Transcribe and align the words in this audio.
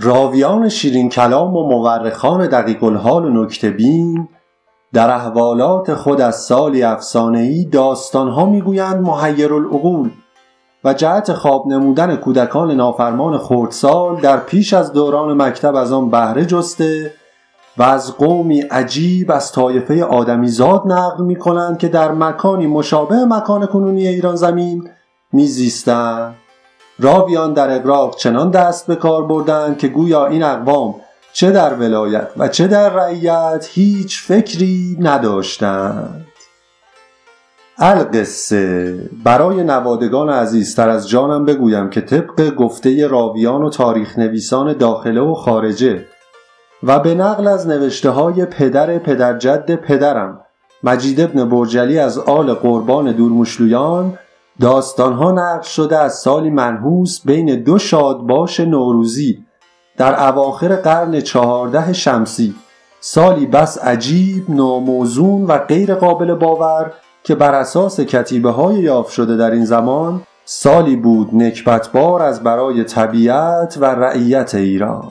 راویان 0.00 0.68
شیرین 0.68 1.08
کلام 1.08 1.56
و 1.56 1.68
مورخان 1.68 2.46
دقیق 2.46 2.84
الحال 2.84 3.24
و 3.24 3.44
نکته 3.44 3.70
بین 3.70 4.28
در 4.92 5.10
احوالات 5.10 5.94
خود 5.94 6.20
از 6.20 6.36
سالی 6.36 6.82
افسانه 6.82 7.38
ای 7.38 7.64
داستانها 7.64 8.46
می‌گویند 8.46 9.00
محیرالعقول 9.00 10.10
و 10.84 10.94
جهت 10.94 11.32
خواب 11.32 11.66
نمودن 11.66 12.16
کودکان 12.16 12.70
نافرمان 12.70 13.38
خردسال 13.38 14.16
در 14.16 14.36
پیش 14.36 14.72
از 14.74 14.92
دوران 14.92 15.42
مکتب 15.42 15.74
از 15.74 15.92
آن 15.92 16.10
بهره 16.10 16.46
جسته 16.46 17.12
و 17.76 17.82
از 17.82 18.16
قومی 18.16 18.60
عجیب 18.60 19.30
از 19.30 19.52
طایفه 19.52 20.04
آدمیزاد 20.04 20.82
نقل 20.86 21.24
می 21.24 21.36
کنند 21.36 21.78
که 21.78 21.88
در 21.88 22.12
مکانی 22.12 22.66
مشابه 22.66 23.24
مکان 23.24 23.66
کنونی 23.66 24.06
ایران 24.06 24.36
زمین 24.36 24.90
میزیستند. 25.32 26.34
راویان 26.98 27.52
در 27.52 27.76
اقراق 27.76 28.16
چنان 28.16 28.50
دست 28.50 28.86
به 28.86 28.96
کار 28.96 29.26
بردند 29.26 29.78
که 29.78 29.88
گویا 29.88 30.26
این 30.26 30.42
اقوام 30.42 30.94
چه 31.32 31.50
در 31.50 31.74
ولایت 31.74 32.28
و 32.36 32.48
چه 32.48 32.66
در 32.66 32.88
رعیت 32.88 33.68
هیچ 33.70 34.22
فکری 34.22 34.96
نداشتند. 35.00 36.24
القصه. 37.78 38.98
برای 39.24 39.64
نوادگان 39.64 40.30
عزیزتر 40.30 40.88
از 40.88 41.08
جانم 41.08 41.44
بگویم 41.44 41.90
که 41.90 42.00
طبق 42.00 42.54
گفته 42.54 43.06
راویان 43.06 43.62
و 43.62 43.70
تاریخ 43.70 44.18
نویسان 44.18 44.72
داخله 44.72 45.20
و 45.20 45.34
خارجه 45.34 46.04
و 46.82 46.98
به 46.98 47.14
نقل 47.14 47.46
از 47.46 47.66
نوشته 47.66 48.10
های 48.10 48.44
پدر 48.44 48.98
پدرجد 48.98 49.74
پدرم 49.74 50.40
مجید 50.82 51.20
ابن 51.20 51.48
برجلی 51.48 51.98
از 51.98 52.18
آل 52.18 52.54
قربان 52.54 53.12
دورمشلویان 53.12 54.18
داستانها 54.60 55.32
نقل 55.32 55.62
شده 55.62 55.98
از 55.98 56.14
سالی 56.14 56.50
منحوس 56.50 57.20
بین 57.24 57.62
دو 57.62 57.78
شادباش 57.78 58.60
نوروزی. 58.60 59.44
در 59.96 60.28
اواخر 60.28 60.76
قرن 60.76 61.20
چهارده 61.20 61.92
شمسی 61.92 62.54
سالی 63.00 63.46
بس 63.46 63.78
عجیب 63.78 64.50
ناموزون 64.50 65.44
و 65.44 65.58
غیر 65.58 65.94
قابل 65.94 66.34
باور 66.34 66.92
که 67.22 67.34
بر 67.34 67.54
اساس 67.54 68.00
کتیبه 68.00 68.50
های 68.50 68.74
یافت 68.74 69.12
شده 69.12 69.36
در 69.36 69.50
این 69.50 69.64
زمان 69.64 70.22
سالی 70.44 70.96
بود 70.96 71.34
نکبتبار 71.34 72.22
از 72.22 72.42
برای 72.42 72.84
طبیعت 72.84 73.78
و 73.80 73.84
رعیت 73.84 74.54
ایران. 74.54 75.08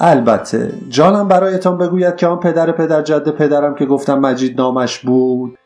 البته 0.00 0.72
جانم 0.88 1.28
برایتان 1.28 1.78
بگوید 1.78 2.16
که 2.16 2.26
آن 2.26 2.40
پدر 2.40 2.72
پدر 2.72 3.02
جد 3.02 3.28
پدرم 3.28 3.74
که 3.74 3.86
گفتم 3.86 4.18
مجید 4.18 4.60
نامش 4.60 4.98
بود 4.98 5.58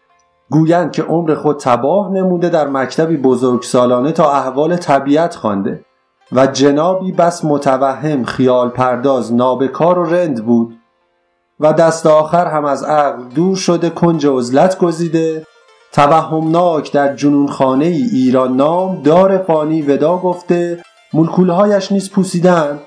گویند 0.50 0.92
که 0.92 1.02
عمر 1.02 1.34
خود 1.34 1.60
تباه 1.60 2.10
نموده 2.12 2.48
در 2.48 2.68
مکتبی 2.68 3.16
بزرگ 3.16 3.62
سالانه 3.62 4.12
تا 4.12 4.32
احوال 4.32 4.76
طبیعت 4.76 5.34
خوانده 5.34 5.84
و 6.32 6.46
جنابی 6.46 7.12
بس 7.12 7.44
متوهم 7.44 8.24
خیال 8.24 8.68
پرداز 8.68 9.34
نابکار 9.34 9.98
و 9.98 10.04
رند 10.04 10.44
بود 10.44 10.78
و 11.60 11.72
دست 11.72 12.06
آخر 12.06 12.46
هم 12.46 12.64
از 12.64 12.82
عقل 12.82 13.22
دور 13.34 13.56
شده 13.56 13.90
کنج 13.90 14.26
عزلت 14.26 14.78
گزیده. 14.78 15.46
توهمناک 15.92 16.92
در 16.92 17.16
جنون 17.16 17.46
خانه 17.46 17.84
ای 17.84 18.02
ایران 18.02 18.56
نام 18.56 19.02
دار 19.02 19.38
فانی 19.38 19.82
ودا 19.82 20.16
گفته 20.16 20.82
ملکولهایش 21.14 21.92
نیز 21.92 22.10
پوسیدن. 22.10 22.78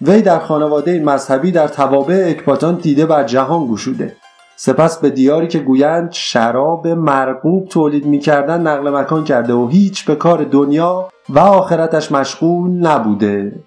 وی 0.00 0.22
در 0.22 0.38
خانواده 0.38 1.00
مذهبی 1.00 1.52
در 1.52 1.68
توابع 1.68 2.24
اکباتان 2.28 2.74
دیده 2.74 3.06
بر 3.06 3.24
جهان 3.24 3.66
گشوده. 3.66 4.16
سپس 4.64 4.98
به 4.98 5.10
دیاری 5.10 5.48
که 5.48 5.58
گویند 5.58 6.12
شراب 6.12 6.88
مرغوب 6.88 7.68
تولید 7.68 8.06
می‌کردن 8.06 8.60
نقل 8.60 8.90
مکان 8.90 9.24
کرده 9.24 9.54
و 9.54 9.68
هیچ 9.68 10.04
به 10.04 10.14
کار 10.14 10.44
دنیا 10.44 11.08
و 11.28 11.38
آخرتش 11.38 12.12
مشغول 12.12 12.70
نبوده. 12.70 13.64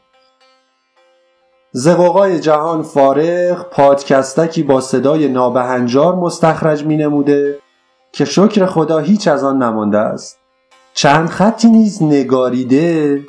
زقوقای 1.72 2.40
جهان 2.40 2.82
فارغ 2.82 3.70
پادکستکی 3.70 4.64
با 4.64 4.82
صدای 4.82 5.28
نابهنجار 5.28 6.16
مستخرج 6.16 6.84
می 6.84 6.98
نموده 6.98 7.60
که 8.12 8.26
شکر 8.26 8.66
خدا 8.66 9.00
هیچ 9.00 9.28
از 9.28 9.44
آن 9.44 9.64
نمانده 9.64 9.98
است. 9.98 10.40
چند 10.94 11.30
خطی 11.30 11.68
نیز 11.68 12.04
نگاریده 12.04 13.22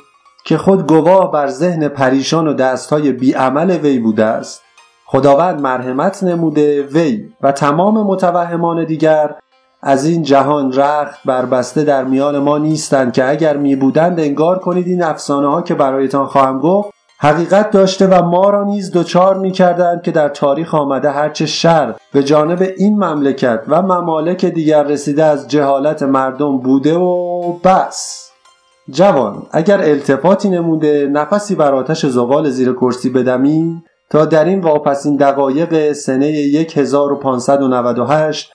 که 0.45 0.57
خود 0.57 0.87
گواه 0.87 1.31
بر 1.31 1.47
ذهن 1.47 1.87
پریشان 1.87 2.47
و 2.47 2.53
دستهای 2.53 3.11
بیعمل 3.11 3.71
وی 3.71 3.99
بوده 3.99 4.25
است. 4.25 4.66
خداوند 5.09 5.61
مرحمت 5.61 6.23
نموده 6.23 6.83
وی 6.83 7.29
و 7.41 7.51
تمام 7.51 8.07
متوهمان 8.07 8.85
دیگر 8.85 9.35
از 9.81 10.05
این 10.05 10.23
جهان 10.23 10.73
رخت 10.73 11.19
بربسته 11.25 11.83
در 11.83 12.03
میان 12.03 12.39
ما 12.39 12.57
نیستند 12.57 13.13
که 13.13 13.29
اگر 13.29 13.57
می 13.57 13.75
بودند 13.75 14.19
انگار 14.19 14.59
کنید 14.59 14.87
این 14.87 15.03
افسانه 15.03 15.47
ها 15.47 15.61
که 15.61 15.75
برایتان 15.75 16.25
خواهم 16.25 16.59
گفت 16.59 16.89
حقیقت 17.19 17.71
داشته 17.71 18.07
و 18.07 18.21
ما 18.21 18.49
را 18.49 18.63
نیز 18.63 18.91
دچار 18.91 19.37
می 19.37 19.51
کردند 19.51 20.01
که 20.01 20.11
در 20.11 20.29
تاریخ 20.29 20.75
آمده 20.75 21.11
هرچه 21.11 21.45
شر 21.45 21.95
به 22.13 22.23
جانب 22.23 22.67
این 22.77 23.03
مملکت 23.03 23.59
و 23.67 23.81
ممالک 23.81 24.45
دیگر 24.45 24.83
رسیده 24.83 25.23
از 25.23 25.47
جهالت 25.47 26.03
مردم 26.03 26.57
بوده 26.57 26.97
و 26.97 27.53
بس. 27.53 28.31
جوان 28.89 29.43
اگر 29.51 29.81
التفاتی 29.81 30.49
نموده 30.49 31.07
نفسی 31.11 31.55
بر 31.55 31.75
آتش 31.75 32.05
زغال 32.05 32.49
زیر 32.49 32.73
کرسی 32.73 33.09
بدمی 33.09 33.83
تا 34.09 34.25
در 34.25 34.45
این 34.45 34.59
واپسین 34.59 35.15
دقایق 35.15 35.91
سنه 35.91 36.25
1598 36.75 38.51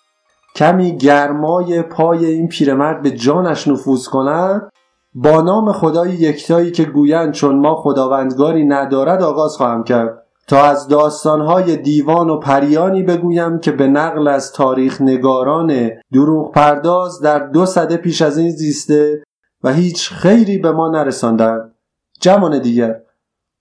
کمی 0.57 0.97
گرمای 0.97 1.83
پای 1.83 2.27
این 2.27 2.49
پیرمرد 2.49 3.03
به 3.03 3.11
جانش 3.11 3.69
نفوذ 3.69 4.07
کند 4.07 4.71
با 5.15 5.41
نام 5.41 5.73
خدای 5.73 6.11
یکتایی 6.11 6.71
که 6.71 6.85
گویند 6.85 7.33
چون 7.33 7.59
ما 7.59 7.75
خداوندگاری 7.75 8.65
ندارد 8.65 9.23
آغاز 9.23 9.57
خواهم 9.57 9.85
کرد. 9.85 10.19
تا 10.49 10.65
از 10.65 10.89
داستانهای 10.89 11.77
دیوان 11.77 12.31
و 12.31 12.39
پریانی 12.39 13.03
بگویم 13.03 13.59
که 13.59 13.73
به 13.73 13.87
نقل 13.87 14.29
از 14.29 14.53
تاریخ 14.53 15.01
نگاران 15.01 15.91
دروغ 16.13 16.53
پرداز 16.53 17.21
در 17.21 17.39
دو 17.39 17.67
صده 17.67 17.97
پیش 17.97 18.23
از 18.23 18.39
این 18.39 18.51
زیسته 18.51 19.23
و 19.65 19.73
هیچ 19.73 20.11
خیری 20.11 20.59
به 20.59 20.73
ما 20.73 20.89
نرساندند. 20.89 21.75
جوان 22.21 22.59
دیگر 22.59 23.01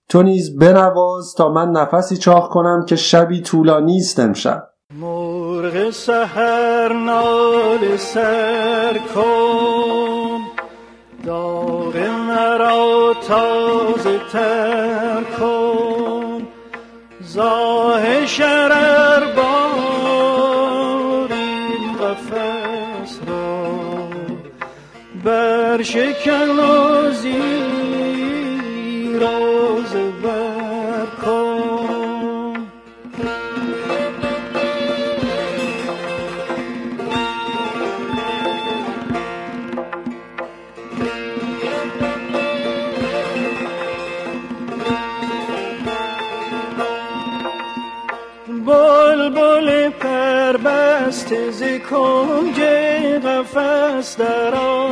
تو 0.08 0.22
نیز 0.22 0.58
بنواز 0.58 1.34
تا 1.34 1.48
من 1.48 1.70
نفسی 1.70 2.16
چاخ 2.16 2.48
کنم 2.48 2.84
که 2.88 2.96
شبی 2.96 3.40
طولانی 3.40 3.96
است 3.96 4.20
امشب. 4.20 4.68
مرغ 4.94 5.90
سحر 5.90 6.92
نال 6.92 7.96
سر 7.96 8.98
کن 9.14 10.40
داغ 11.26 11.96
مرا 12.28 13.14
تازه 13.28 14.18
تر 14.32 15.22
کن. 15.40 16.46
زاه 17.20 18.26
شرر 18.26 19.34
باریم 19.36 20.32
قفص 21.96 23.18
را 23.28 23.62
بر 29.18 31.02
شکن 31.10 31.82
و 50.64 51.10
ز 51.50 51.62
کنج 51.90 52.60
قفص 53.24 54.16
درا 54.16 54.91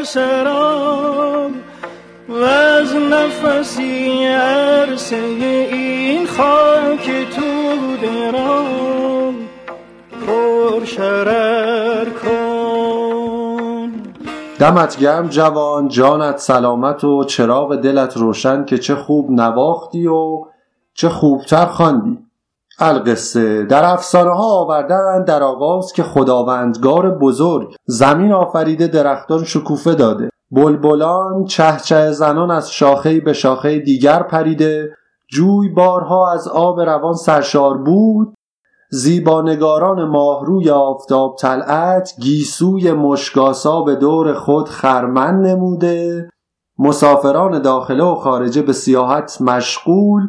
بشر 0.00 0.04
سرام 0.04 1.54
و 2.28 2.34
از 2.44 2.94
نفسی 2.94 4.24
عرصه 4.24 5.16
این 5.16 6.26
خاک 6.26 7.10
تو 7.36 7.96
درام 8.02 9.34
پرشرر 10.26 12.06
دمت 14.58 14.98
گرم 14.98 15.28
جوان 15.28 15.88
جانت 15.88 16.38
سلامت 16.38 17.04
و 17.04 17.24
چراغ 17.24 17.76
دلت 17.76 18.16
روشن 18.16 18.64
که 18.64 18.78
چه 18.78 18.94
خوب 18.94 19.30
نواختی 19.30 20.06
و 20.06 20.44
چه 20.94 21.08
خوبتر 21.08 21.66
خواندی. 21.66 22.29
القصه. 22.80 23.64
در 23.64 23.84
افسانه 23.84 24.30
ها 24.30 24.60
آوردن 24.60 25.24
در 25.24 25.42
آغاز 25.42 25.92
که 25.92 26.02
خداوندگار 26.02 27.10
بزرگ 27.10 27.74
زمین 27.86 28.32
آفریده 28.32 28.86
درختان 28.86 29.44
شکوفه 29.44 29.94
داده. 29.94 30.30
بلبلان 30.50 31.44
چهچه 31.44 32.12
زنان 32.12 32.50
از 32.50 32.72
شاخه 32.72 33.20
به 33.20 33.32
شاخه 33.32 33.78
دیگر 33.78 34.22
پریده. 34.22 34.94
جوی 35.32 35.68
بارها 35.68 36.32
از 36.32 36.48
آب 36.48 36.80
روان 36.80 37.14
سرشار 37.14 37.78
بود. 37.78 38.34
زیبانگاران 38.90 40.04
ماهروی 40.04 40.70
آفتاب 40.70 41.36
طلعت 41.36 42.12
گیسوی 42.20 42.92
مشگاسا 42.92 43.82
به 43.82 43.94
دور 43.94 44.34
خود 44.34 44.68
خرمن 44.68 45.40
نموده. 45.40 46.30
مسافران 46.78 47.62
داخله 47.62 48.04
و 48.04 48.14
خارجه 48.14 48.62
به 48.62 48.72
سیاحت 48.72 49.40
مشغول. 49.40 50.22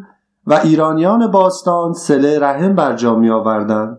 و 0.52 0.60
ایرانیان 0.64 1.32
باستان 1.32 1.94
سله 1.94 2.40
رحم 2.40 2.76
بر 2.76 2.96
جا 2.96 3.16
می 3.16 3.30
آوردند 3.30 3.98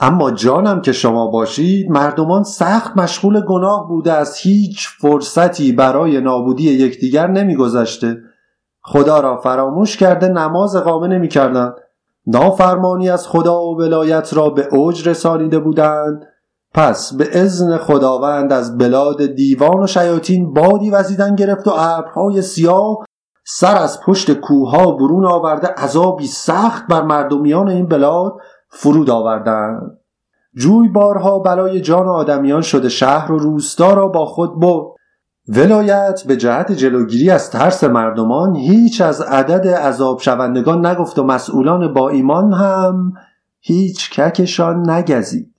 اما 0.00 0.30
جانم 0.30 0.80
که 0.80 0.92
شما 0.92 1.26
باشید 1.26 1.90
مردمان 1.90 2.42
سخت 2.42 2.96
مشغول 2.96 3.40
گناه 3.40 3.88
بوده 3.88 4.12
از 4.12 4.36
هیچ 4.36 4.88
فرصتی 5.00 5.72
برای 5.72 6.20
نابودی 6.20 6.70
یکدیگر 6.70 7.26
نمیگذشته. 7.26 8.18
خدا 8.82 9.20
را 9.20 9.36
فراموش 9.36 9.96
کرده 9.96 10.28
نماز 10.28 10.76
اقامه 10.76 11.08
نمی‌کردند. 11.08 11.74
نافرمانی 12.26 13.10
از 13.10 13.28
خدا 13.28 13.62
و 13.62 13.78
ولایت 13.78 14.34
را 14.34 14.50
به 14.50 14.68
اوج 14.74 15.08
رسانیده 15.08 15.58
بودند. 15.58 16.26
پس 16.74 17.14
به 17.14 17.40
ازن 17.40 17.76
خداوند 17.76 18.52
از 18.52 18.78
بلاد 18.78 19.26
دیوان 19.26 19.82
و 19.82 19.86
شیاطین 19.86 20.54
بادی 20.54 20.90
وزیدن 20.90 21.34
گرفت 21.34 21.68
و 21.68 21.72
ابرهای 21.76 22.42
سیاه 22.42 23.05
سر 23.48 23.76
از 23.76 24.00
پشت 24.00 24.32
کوها 24.32 24.90
برون 24.90 25.24
آورده 25.24 25.68
عذابی 25.68 26.26
سخت 26.26 26.86
بر 26.86 27.02
مردمیان 27.02 27.68
این 27.68 27.86
بلاد 27.86 28.36
فرود 28.68 29.10
آوردند. 29.10 29.98
جوی 30.54 30.88
بارها 30.88 31.38
برای 31.38 31.80
جان 31.80 32.08
آدمیان 32.08 32.62
شده 32.62 32.88
شهر 32.88 33.32
و 33.32 33.38
روستا 33.38 33.94
را 33.94 34.08
با 34.08 34.26
خود 34.26 34.60
برد. 34.60 34.96
ولایت 35.48 36.22
به 36.26 36.36
جهت 36.36 36.72
جلوگیری 36.72 37.30
از 37.30 37.50
ترس 37.50 37.84
مردمان 37.84 38.56
هیچ 38.56 39.00
از 39.00 39.20
عدد 39.20 39.68
عذاب 39.68 40.20
شوندگان 40.20 40.86
نگفت 40.86 41.18
و 41.18 41.24
مسئولان 41.24 41.92
با 41.92 42.08
ایمان 42.08 42.52
هم 42.52 43.12
هیچ 43.60 44.20
ککشان 44.20 44.90
نگزید. 44.90 45.55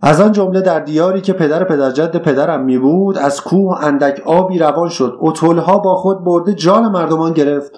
از 0.00 0.20
آن 0.20 0.32
جمله 0.32 0.60
در 0.60 0.80
دیاری 0.80 1.20
که 1.20 1.32
پدر 1.32 1.64
پدرجد 1.64 2.16
پدرم 2.16 2.64
می 2.64 2.78
بود 2.78 3.18
از 3.18 3.40
کوه 3.40 3.84
اندک 3.84 4.22
آبی 4.26 4.58
روان 4.58 4.88
شد. 4.88 5.16
اتولها 5.20 5.78
با 5.78 5.96
خود 5.96 6.24
برده 6.24 6.54
جان 6.54 6.88
مردمان 6.92 7.32
گرفت. 7.32 7.72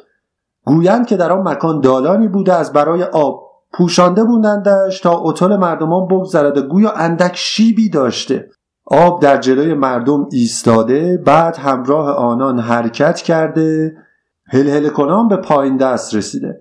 گویند 0.65 1.07
که 1.07 1.17
در 1.17 1.33
آن 1.33 1.49
مکان 1.49 1.81
دالانی 1.81 2.29
بوده 2.29 2.55
از 2.55 2.73
برای 2.73 3.03
آب 3.03 3.51
پوشانده 3.73 4.25
بودندش 4.25 5.01
تا 5.01 5.19
اتول 5.19 5.57
مردمان 5.57 6.09
بگذرد 6.09 6.59
گویا 6.59 6.91
اندک 6.91 7.33
شیبی 7.35 7.91
داشته. 7.91 8.49
آب 8.87 9.23
در 9.23 9.37
جلوی 9.37 9.75
مردم 9.75 10.27
ایستاده 10.33 11.23
بعد 11.27 11.57
همراه 11.57 12.11
آنان 12.11 12.59
حرکت 12.59 13.17
کرده 13.17 13.97
هل 14.47 14.89
کنان 14.89 15.29
به 15.29 15.37
پایین 15.37 15.77
دست 15.77 16.15
رسیده. 16.15 16.61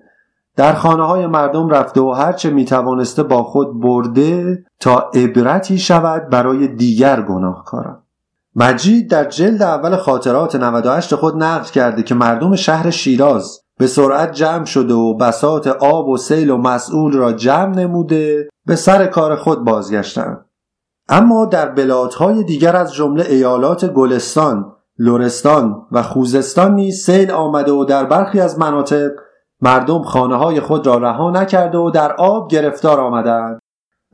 در 0.56 0.74
خانه 0.74 1.04
های 1.04 1.28
مردم 1.28 1.69
رفته 1.69 2.01
و 2.01 2.12
هرچه 2.12 2.50
می 2.50 2.66
توانسته 2.66 3.24
با 3.24 3.44
خود 3.44 3.81
برده 3.81 4.63
تا 4.80 5.10
عبرتی 5.13 5.78
شود 5.78 6.30
برای 6.30 6.68
دیگر 6.68 7.22
گناهکاران. 7.22 8.04
مجید 8.56 9.10
در 9.10 9.25
جلد 9.25 9.62
اول 9.62 9.96
خاطرات 9.96 10.56
98 10.56 11.16
خود 11.16 11.44
نقل 11.44 11.69
کرده 11.69 12.04
که 12.04 12.16
مردم 12.16 12.56
شهر 12.56 12.90
شیراز 12.90 13.62
به 13.78 13.88
سرعت 13.88 14.31
جمع 14.31 14.66
شده 14.66 14.94
و 14.94 15.18
بسات 15.18 15.68
آب 15.68 16.07
و 16.07 16.18
سیل 16.18 16.50
و 16.50 16.57
مسئول 16.57 17.13
را 17.13 17.34
جمع 17.34 17.75
نموده 17.75 18.50
به 18.66 18.75
سر 18.75 19.06
کار 19.06 19.36
خود 19.36 19.63
بازگشتند. 19.66 20.46
اما 21.10 21.46
در 21.46 21.69
بلادهای 21.69 22.44
دیگر 22.44 22.75
از 22.75 22.94
جمله 22.94 23.25
ایالات 23.30 23.86
گلستان، 23.86 24.72
لورستان 24.98 25.86
و 25.92 26.04
خوزستان 26.04 26.75
نیز 26.75 27.06
سیل 27.06 27.31
آمده 27.31 27.72
و 27.72 27.86
در 27.86 28.04
برخی 28.06 28.40
از 28.40 28.60
مناطق 28.60 29.12
مردم 29.61 30.03
خانه 30.03 30.35
های 30.35 30.59
خود 30.59 30.88
را 30.88 30.97
رها 30.97 31.31
نکرده 31.31 31.77
و 31.77 31.89
در 31.89 32.13
آب 32.13 32.50
گرفتار 32.50 33.00
آمدند. 33.00 33.59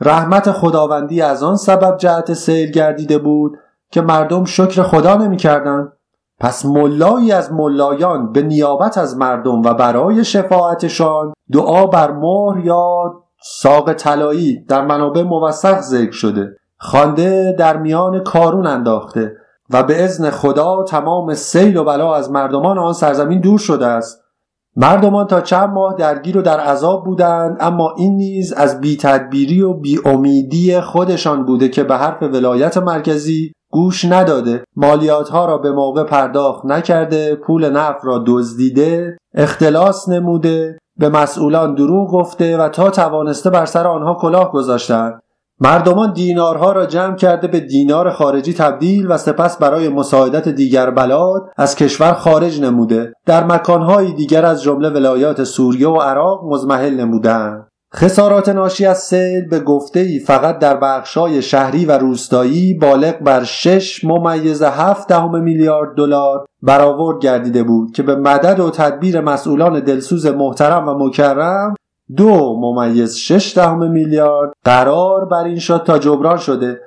رحمت 0.01 0.51
خداوندی 0.51 1.21
از 1.21 1.44
آن 1.44 1.56
سبب 1.56 1.97
جهت 1.97 2.33
سیل 2.33 2.71
گردیده 2.71 3.18
بود 3.18 3.57
که 3.92 4.01
مردم 4.01 4.45
شکر 4.45 4.83
خدا 4.83 5.15
نمی 5.15 5.38
کردن. 5.38 5.92
پس 6.39 6.65
ملایی 6.65 7.31
از 7.31 7.53
ملایان 7.53 8.31
به 8.31 8.42
نیابت 8.42 8.97
از 8.97 9.18
مردم 9.18 9.62
و 9.62 9.74
برای 9.74 10.24
شفاعتشان 10.24 11.33
دعا 11.53 11.86
بر 11.88 12.12
مهر 12.12 12.65
یا 12.65 13.13
ساق 13.41 13.94
طلایی 13.94 14.65
در 14.65 14.86
منابع 14.86 15.24
موثق 15.24 15.80
ذکر 15.80 16.12
شده 16.12 16.57
خوانده 16.77 17.56
در 17.59 17.77
میان 17.77 18.19
کارون 18.19 18.68
انداخته 18.68 19.36
و 19.69 19.83
به 19.83 20.03
ازن 20.03 20.30
خدا 20.30 20.83
تمام 20.83 21.33
سیل 21.33 21.77
و 21.77 21.83
بلا 21.83 22.15
از 22.15 22.31
مردمان 22.31 22.77
آن 22.77 22.94
سرزمین 22.94 23.41
دور 23.41 23.59
شده 23.59 23.86
است 23.86 24.25
مردمان 24.75 25.27
تا 25.27 25.42
چند 25.42 25.69
ماه 25.69 25.95
درگیر 25.95 26.38
و 26.38 26.42
در 26.42 26.60
عذاب 26.60 27.06
بودند 27.06 27.57
اما 27.60 27.94
این 27.98 28.16
نیز 28.16 28.54
از 28.54 28.81
بی 28.81 28.98
تدبیری 28.98 29.62
و 29.62 29.74
بی 29.74 30.00
امیدی 30.06 30.81
خودشان 30.81 31.45
بوده 31.45 31.69
که 31.69 31.83
به 31.83 31.98
حرف 31.98 32.24
ولایت 32.24 32.77
مرکزی 32.77 33.51
گوش 33.72 34.06
نداده. 34.06 34.63
مالیات 34.75 35.30
ها 35.30 35.45
را 35.45 35.57
به 35.57 35.72
موقع 35.72 36.04
پرداخت 36.04 36.66
نکرده 36.66 37.36
پول 37.36 37.69
نفت 37.69 38.06
را 38.06 38.24
دزدیده 38.27 39.18
اختلاس 39.33 40.10
نموده 40.10 40.77
به 41.00 41.10
مسئولان 41.10 41.75
دروغ 41.75 42.12
گفته 42.12 42.57
و 42.57 42.69
تا 42.69 42.89
توانسته 42.89 43.50
بر 43.50 43.66
سر 43.66 43.88
آنها 43.88 44.13
کلاه 44.13 44.51
گذاشتند. 44.51 45.22
مردمان 45.60 46.13
دینارها 46.13 46.72
را 46.72 46.86
جمع 46.86 47.16
کرده 47.16 47.48
به 47.48 47.60
دینار 47.60 48.12
خارجی 48.12 48.54
تبدیل 48.54 49.12
و 49.12 49.18
سپس 49.18 49.57
برای 49.57 49.90
مساعدت 49.90 50.50
دیگر 50.50 50.90
بلاد 50.90 51.42
از 51.57 51.75
کشور 51.75 52.13
خارج 52.13 52.62
نموده. 52.62 53.13
در 53.25 53.44
مکانهای 53.44 54.13
دیگر 54.13 54.46
از 54.46 54.63
جمله 54.63 54.90
ولایات 54.90 55.44
سوریه 55.44 55.88
و 55.88 55.98
عراق 55.98 56.42
مزمحل 56.44 56.94
نمودند 56.94 57.68
خسارات 57.96 58.50
ناشی 58.50 58.86
از 58.86 58.98
سیل 58.98 59.50
به 59.50 59.60
گفته 59.60 60.00
ای 60.00 60.19
فقط 60.19 60.60
در 60.60 60.78
بخشای 60.78 61.42
شهری 61.42 61.86
و 61.86 61.92
روستایی 61.98 62.74
بالغ 62.74 63.20
بر 63.20 63.44
6 63.44 64.06
ممیز 64.06 64.63
7 64.63 65.08
دهم 65.08 65.44
میلیارد 65.44 65.98
دلار 65.98 66.46
برآورد 66.62 67.20
گردیده 67.20 67.63
بود 67.63 67.91
که 67.91 68.03
به 68.03 68.15
مدد 68.15 68.60
و 68.60 68.70
تدبیر 68.70 69.22
مسئولان 69.22 69.79
دلسوز 69.79 70.25
محترم 70.25 70.88
و 70.88 70.94
مکرم 71.06 71.75
دو 72.17 72.59
ممیز 72.59 73.15
شش 73.15 73.53
دهم 73.55 73.91
میلیارد 73.91 74.53
قرار 74.63 75.25
بر 75.25 75.43
این 75.43 75.59
شد 75.59 75.83
تا 75.85 75.97
جبران 75.97 76.38
شده 76.38 76.81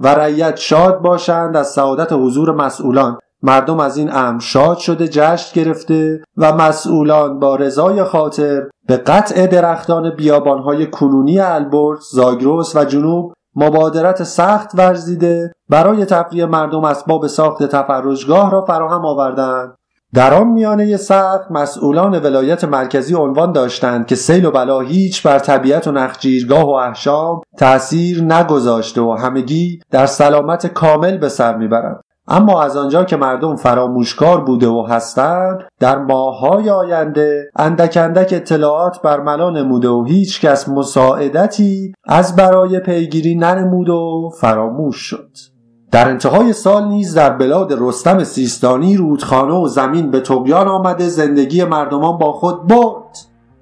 و 0.00 0.08
رعیت 0.08 0.56
شاد 0.56 1.00
باشند 1.00 1.56
از 1.56 1.70
سعادت 1.70 2.12
حضور 2.12 2.54
مسئولان. 2.54 3.18
مردم 3.42 3.80
از 3.80 3.96
این 3.96 4.10
امر 4.12 4.40
شاد 4.40 4.78
شده 4.78 5.08
جشن 5.08 5.60
گرفته 5.60 6.24
و 6.36 6.52
مسئولان 6.52 7.38
با 7.38 7.56
رضای 7.56 8.04
خاطر 8.04 8.62
به 8.86 8.96
قطع 8.96 9.46
درختان 9.46 10.10
بیابانهای 10.10 10.86
کنونی 10.86 11.38
البرز، 11.38 12.08
زاگرس 12.12 12.76
و 12.76 12.84
جنوب 12.84 13.32
مبادرت 13.54 14.22
سخت 14.22 14.70
ورزیده. 14.74 15.52
برای 15.68 16.04
تفریح 16.04 16.44
مردم 16.44 16.84
اسباب 16.84 17.26
ساخت 17.26 17.62
تفرجگاه 17.62 18.50
را 18.50 18.64
فراهم 18.64 19.04
آوردند. 19.04 19.74
در 20.14 20.34
آن 20.34 20.48
میانه 20.48 20.96
سخت 20.96 21.50
مسئولان 21.50 22.18
ولایت 22.18 22.64
مرکزی 22.64 23.14
عنوان 23.14 23.52
داشتند 23.52 24.06
که 24.06 24.14
سیل 24.14 24.44
و 24.44 24.50
بلا 24.50 24.80
هیچ 24.80 25.22
بر 25.22 25.38
طبیعت 25.38 25.86
و 25.88 25.92
نخجیرگاه 25.92 26.64
و 26.64 26.70
احشام 26.70 27.40
تأثیر 27.58 28.22
نگذاشته 28.22 29.00
و 29.00 29.12
همگی 29.12 29.80
در 29.90 30.06
سلامت 30.06 30.66
کامل 30.66 31.18
به 31.18 31.28
سر 31.28 31.56
می‌برند. 31.56 32.00
اما 32.28 32.62
از 32.62 32.76
آنجا 32.76 33.04
که 33.04 33.16
مردم 33.16 33.56
فراموشکار 33.56 34.44
بوده 34.44 34.68
و 34.68 34.86
هستند 34.88 35.64
در 35.80 35.98
ماههای 35.98 36.70
آینده 36.70 37.50
اندک 37.56 37.96
اندک 37.96 38.32
اطلاعات 38.32 39.02
برملا 39.02 39.50
نموده 39.50 39.88
و 39.88 40.04
هیچ 40.04 40.40
کس 40.40 40.68
مساعدتی 40.68 41.92
از 42.04 42.36
برای 42.36 42.80
پیگیری 42.80 43.34
ننمود 43.34 43.88
و 43.88 44.30
فراموش 44.40 44.96
شد. 44.96 45.49
در 45.90 46.08
انتهای 46.08 46.52
سال 46.52 46.88
نیز 46.88 47.14
در 47.14 47.30
بلاد 47.30 47.74
رستم 47.78 48.24
سیستانی 48.24 48.96
رودخانه 48.96 49.54
و 49.54 49.68
زمین 49.68 50.10
به 50.10 50.20
تقیان 50.20 50.68
آمده 50.68 51.08
زندگی 51.08 51.64
مردمان 51.64 52.18
با 52.18 52.32
خود 52.32 52.66
برد. 52.66 53.18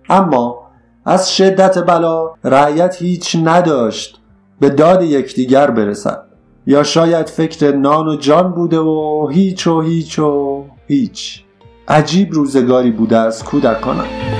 اما 0.08 0.58
از 1.04 1.37
شدت 1.37 1.78
بلا 1.78 2.30
رعیت 2.44 3.02
هیچ 3.02 3.37
نداشت 3.44 4.20
به 4.61 4.70
داد 4.70 5.02
یکدیگر 5.02 5.70
برسد. 5.70 6.25
یا 6.66 6.82
شاید 6.82 7.28
فکر 7.28 7.76
نان 7.76 8.08
و 8.08 8.16
جان 8.16 8.52
بوده 8.52 8.78
و 8.78 9.28
هیچ 9.32 9.66
و 9.66 9.80
هیچ 9.80 10.18
و 10.18 10.64
هیچ. 10.87 11.44
عجیب 11.88 12.32
روزگاری 12.32 12.90
بوده 12.90 13.16
از 13.16 13.44
کودکانم. 13.44 14.38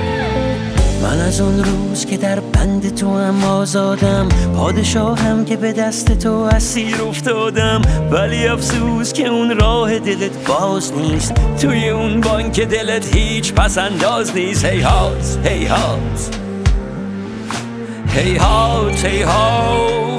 من 1.03 1.19
از 1.19 1.41
اون 1.41 1.63
روز 1.63 2.05
که 2.05 2.17
در 2.17 2.39
بند 2.39 2.95
تو 2.95 3.17
هم 3.17 3.43
آزادم 3.43 4.29
پادشاهم 4.55 5.45
که 5.45 5.57
به 5.57 5.73
دست 5.73 6.19
تو 6.19 6.31
اسیر 6.31 7.01
افتادم. 7.01 7.81
ولی 8.11 8.47
افسوس 8.47 9.13
که 9.13 9.27
اون 9.27 9.59
راه 9.59 9.99
دلت 9.99 10.47
باز 10.47 10.93
نیست. 10.93 11.33
توی 11.61 11.89
اون 11.89 12.21
بانک 12.21 12.59
دلت 12.59 13.15
هیچ 13.15 13.53
پس 13.53 13.77
انداز 13.77 14.35
نیست. 14.35 14.65
هیهات 14.65 15.39
هیهات. 15.43 16.29
هیهات 18.07 19.05
هیهات 19.05 20.18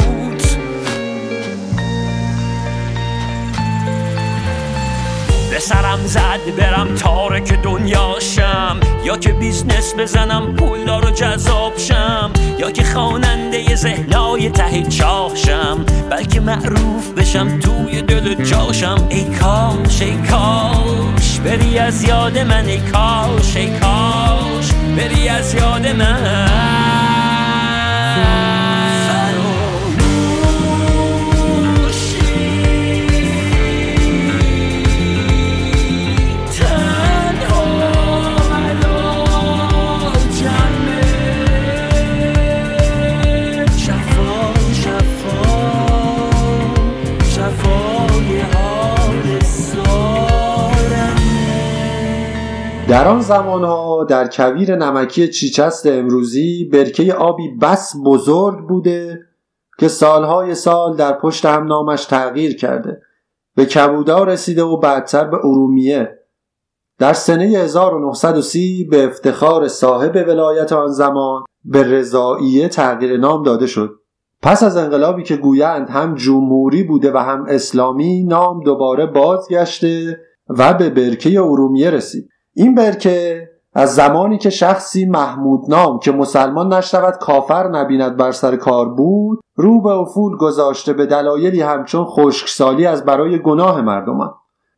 به 5.51 5.59
سرم 5.59 5.99
زد 6.07 6.57
برم 6.59 6.95
تارک 6.95 7.53
دنیاشم. 7.53 8.81
یا 9.05 9.17
که 9.17 9.33
business 9.33 9.95
بزنم 9.99 10.55
پولدار 10.55 11.07
و 11.07 11.11
جذاب 11.11 11.79
شم. 11.79 12.31
یا 12.59 12.71
که 12.71 12.85
خواننده 12.85 13.75
ذهنای 13.75 14.51
ته 14.51 14.83
چاهشم 14.83 15.85
بلکه 16.11 16.41
معروف 16.41 17.11
بشم 17.17 17.59
توی 17.59 18.03
دل 18.03 18.45
جاشم. 18.45 19.07
ای 19.09 19.25
کاش 19.25 20.03
ای 20.03 20.17
کاش 20.17 21.41
بری 21.45 21.79
از 21.79 22.05
یاد 22.05 22.39
من 22.39 22.67
ای 22.67 22.79
کاش 22.79 23.57
ای 23.57 23.71
کاش 23.71 24.73
بری 24.97 25.29
از 25.29 25.55
یاد 25.55 25.87
من. 25.87 26.70
زمانها 53.31 54.05
در 54.05 54.29
کویر 54.29 54.77
نمکی 54.77 55.29
چیچست 55.29 55.87
امروزی 55.87 56.71
برکه 56.73 57.15
آبی 57.15 57.49
بس 57.63 57.95
بزرگ 58.05 58.69
بوده 58.69 59.21
که 59.79 59.89
سالهای 59.89 60.55
سال 60.55 60.97
در 60.97 61.13
پشت 61.13 61.45
هم 61.45 61.67
نامش 61.67 62.05
تغییر 62.05 62.57
کرده. 62.57 63.03
به 63.57 63.67
کبودا 63.67 64.25
رسیده 64.25 64.63
و 64.63 64.77
بعدتر 64.77 65.25
به 65.25 65.37
ارومیه. 65.37 66.19
در 66.99 67.13
سنه 67.13 67.45
1930 67.45 68.89
به 68.91 69.05
افتخار 69.05 69.69
صاحب 69.69 70.17
ولایت 70.29 70.73
آن 70.73 70.89
زمان 70.89 71.45
به 71.65 71.83
رضاییه 71.83 72.69
تغییر 72.69 73.17
نام 73.17 73.43
داده 73.43 73.67
شد. 73.67 73.91
پس 74.43 74.63
از 74.63 74.77
انقلابی 74.77 75.23
که 75.23 75.37
گویند 75.37 75.91
هم 75.91 76.15
جمهوری 76.15 76.83
بوده 76.83 77.13
و 77.13 77.17
هم 77.17 77.45
اسلامی 77.49 78.25
نام 78.25 78.63
دوباره 78.65 79.07
بازگشته 79.07 80.21
و 80.49 80.75
به 80.75 80.91
برکه 80.91 81.41
ارومیه 81.41 81.91
رسید. 81.91 82.30
این 82.55 82.75
برکه 82.75 83.49
از 83.75 83.95
زمانی 83.95 84.39
که 84.39 84.51
شخصی 84.51 85.05
محمود 85.05 85.61
نام 85.69 85.99
که 85.99 86.13
مسلمان 86.13 86.73
نشود 86.73 87.15
کافر 87.15 87.69
نبیند 87.69 88.17
بر 88.17 88.33
سر 88.33 88.57
کار 88.57 88.89
بود 88.89 89.41
رو 89.57 89.83
به 89.83 89.91
افول 89.91 90.37
گذاشته 90.37 90.93
به 90.93 91.07
دلایلی 91.07 91.61
همچون 91.61 92.05
خشکسالی 92.05 92.87
از 92.87 93.05
برای 93.05 93.39
گناه 93.39 93.81
مردمان. 93.81 94.35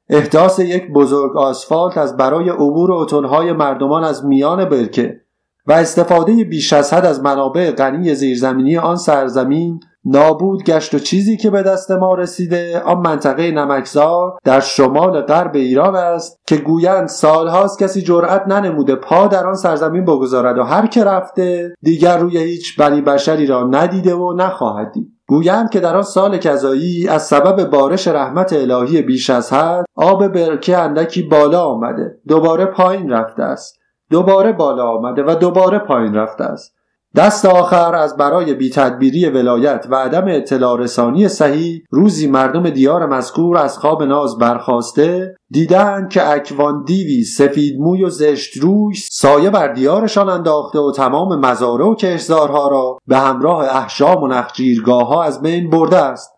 احداث 0.08 0.58
یک 0.58 0.92
بزرگ 0.92 1.36
آسفالت 1.36 1.98
از 1.98 2.16
برای 2.16 2.48
عبور 2.48 2.92
اتلهای 2.92 3.52
مردمان 3.52 4.04
از 4.04 4.24
میان 4.24 4.64
برکه 4.64 5.20
و 5.66 5.72
استفاده 5.72 6.44
بیش 6.44 6.72
از 6.72 6.92
حد 6.92 7.06
از 7.06 7.22
منابع 7.22 7.70
غنی 7.70 8.14
زیرزمینی 8.14 8.78
آن 8.78 8.96
سرزمین 8.96 9.80
نابود 10.04 10.64
گشت 10.64 10.94
و 10.94 10.98
چیزی 10.98 11.36
که 11.36 11.50
به 11.50 11.62
دست 11.62 11.90
ما 11.90 12.14
رسیده 12.14 12.80
آن 12.80 12.98
منطقه 12.98 13.50
نمکزار 13.50 14.38
در 14.44 14.60
شمال 14.60 15.20
غرب 15.20 15.56
ایران 15.56 15.96
است 15.96 16.40
که 16.46 16.56
گویند 16.56 17.08
سالهاست 17.08 17.82
کسی 17.82 18.02
جرأت 18.02 18.48
ننموده 18.48 18.94
پا 18.94 19.26
در 19.26 19.46
آن 19.46 19.54
سرزمین 19.54 20.04
بگذارد 20.04 20.58
و 20.58 20.62
هر 20.62 20.86
که 20.86 21.04
رفته 21.04 21.74
دیگر 21.82 22.18
روی 22.18 22.38
هیچ 22.38 22.78
بنی 22.78 23.00
بشری 23.00 23.46
را 23.46 23.68
ندیده 23.70 24.14
و 24.14 24.32
نخواهد 24.32 24.92
دید. 24.92 25.12
گویند 25.26 25.70
که 25.70 25.80
در 25.80 25.96
آن 25.96 26.02
سال 26.02 26.38
کذایی 26.38 27.08
از 27.08 27.22
سبب 27.26 27.70
بارش 27.70 28.08
رحمت 28.08 28.52
الهی 28.52 29.02
بیش 29.02 29.30
از 29.30 29.52
حد 29.52 29.84
آب 29.96 30.28
برکه 30.28 30.78
اندکی 30.78 31.22
بالا 31.22 31.64
آمده 31.64 32.18
دوباره 32.28 32.66
پایین 32.66 33.10
رفته 33.10 33.42
است. 33.42 33.78
دوباره 34.10 34.52
بالا 34.52 34.88
آمده 34.88 35.22
و 35.22 35.34
دوباره 35.34 35.78
پایین 35.78 36.14
رفته 36.14 36.44
است. 36.44 36.74
دست 37.16 37.44
آخر 37.44 37.94
از 37.94 38.16
برای 38.16 38.54
بیتدبیری 38.54 39.28
ولایت 39.28 39.86
و 39.90 39.94
عدم 39.94 40.24
اطلاع 40.28 40.78
رسانی 40.78 41.28
صحیح 41.28 41.82
روزی 41.90 42.26
مردم 42.26 42.70
دیار 42.70 43.06
مذکور 43.06 43.58
از 43.58 43.78
خواب 43.78 44.02
ناز 44.02 44.38
برخواسته 44.38 45.34
دیدند 45.50 46.10
که 46.10 46.30
اکوان 46.30 46.84
دیوی 46.84 47.24
سفید 47.24 47.80
موی 47.80 48.04
و 48.04 48.08
زشت 48.08 48.56
روی 48.56 48.94
سایه 48.94 49.50
بر 49.50 49.68
دیارشان 49.68 50.28
انداخته 50.28 50.78
و 50.78 50.92
تمام 50.92 51.40
مزاره 51.40 51.84
و 51.84 51.94
کشزارها 51.94 52.68
را 52.68 52.98
به 53.06 53.18
همراه 53.18 53.76
احشام 53.76 54.22
و 54.22 54.28
نخجیرگاه 54.28 55.06
ها 55.06 55.22
از 55.22 55.42
بین 55.42 55.70
برده 55.70 55.96
است. 55.96 56.32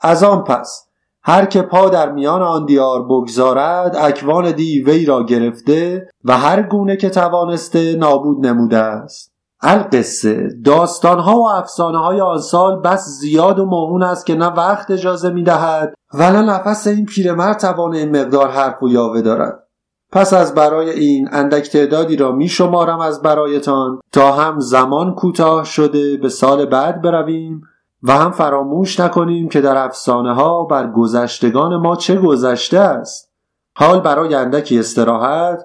از 0.00 0.24
آن 0.24 0.44
پس 0.44 0.86
هر 1.22 1.44
که 1.44 1.62
پا 1.62 1.88
در 1.88 2.12
میان 2.12 2.42
آن 2.42 2.64
دیار 2.64 3.04
بگذارد 3.04 3.96
اکوان 3.96 4.50
دیو 4.52 4.90
وی 4.90 5.04
را 5.04 5.22
گرفته 5.22 6.08
و 6.24 6.38
هر 6.38 6.62
گونه 6.62 6.96
که 6.96 7.10
توانسته 7.10 7.96
نابود 7.96 8.46
نموده 8.46 8.78
است. 8.78 9.33
القصه 9.66 10.48
داستانها 10.64 11.36
و 11.36 11.48
افسانه 11.48 11.98
های 11.98 12.20
آن 12.20 12.38
سال 12.38 12.80
بس 12.80 13.04
زیاد 13.04 13.58
و 13.58 13.64
موهون 13.64 14.02
است 14.02 14.26
که 14.26 14.34
نه 14.34 14.46
وقت 14.46 14.90
اجازه 14.90 15.30
می 15.30 15.42
دهد 15.42 15.94
و 16.14 16.32
نه 16.32 16.42
نفس 16.42 16.86
این 16.86 17.06
پیرمرد 17.06 17.58
توان 17.58 17.94
این 17.94 18.20
مقدار 18.20 18.50
حرف 18.50 18.82
و 18.82 18.88
یاوه 18.88 19.22
دارد. 19.22 19.64
پس 20.12 20.32
از 20.32 20.54
برای 20.54 20.90
این 20.90 21.28
اندک 21.32 21.70
تعدادی 21.70 22.16
را 22.16 22.32
می 22.32 22.48
شمارم 22.48 23.00
از 23.00 23.22
برایتان 23.22 24.00
تا 24.12 24.32
هم 24.32 24.60
زمان 24.60 25.14
کوتاه 25.14 25.64
شده 25.64 26.16
به 26.16 26.28
سال 26.28 26.66
بعد 26.66 27.02
برویم 27.02 27.60
و 28.02 28.12
هم 28.12 28.30
فراموش 28.30 29.00
نکنیم 29.00 29.48
که 29.48 29.60
در 29.60 29.76
افسانه 29.76 30.34
ها 30.34 30.64
بر 30.64 30.90
گذشتگان 30.90 31.76
ما 31.76 31.96
چه 31.96 32.16
گذشته 32.16 32.78
است. 32.78 33.30
حال 33.76 34.00
برای 34.00 34.34
اندکی 34.34 34.78
استراحت 34.78 35.64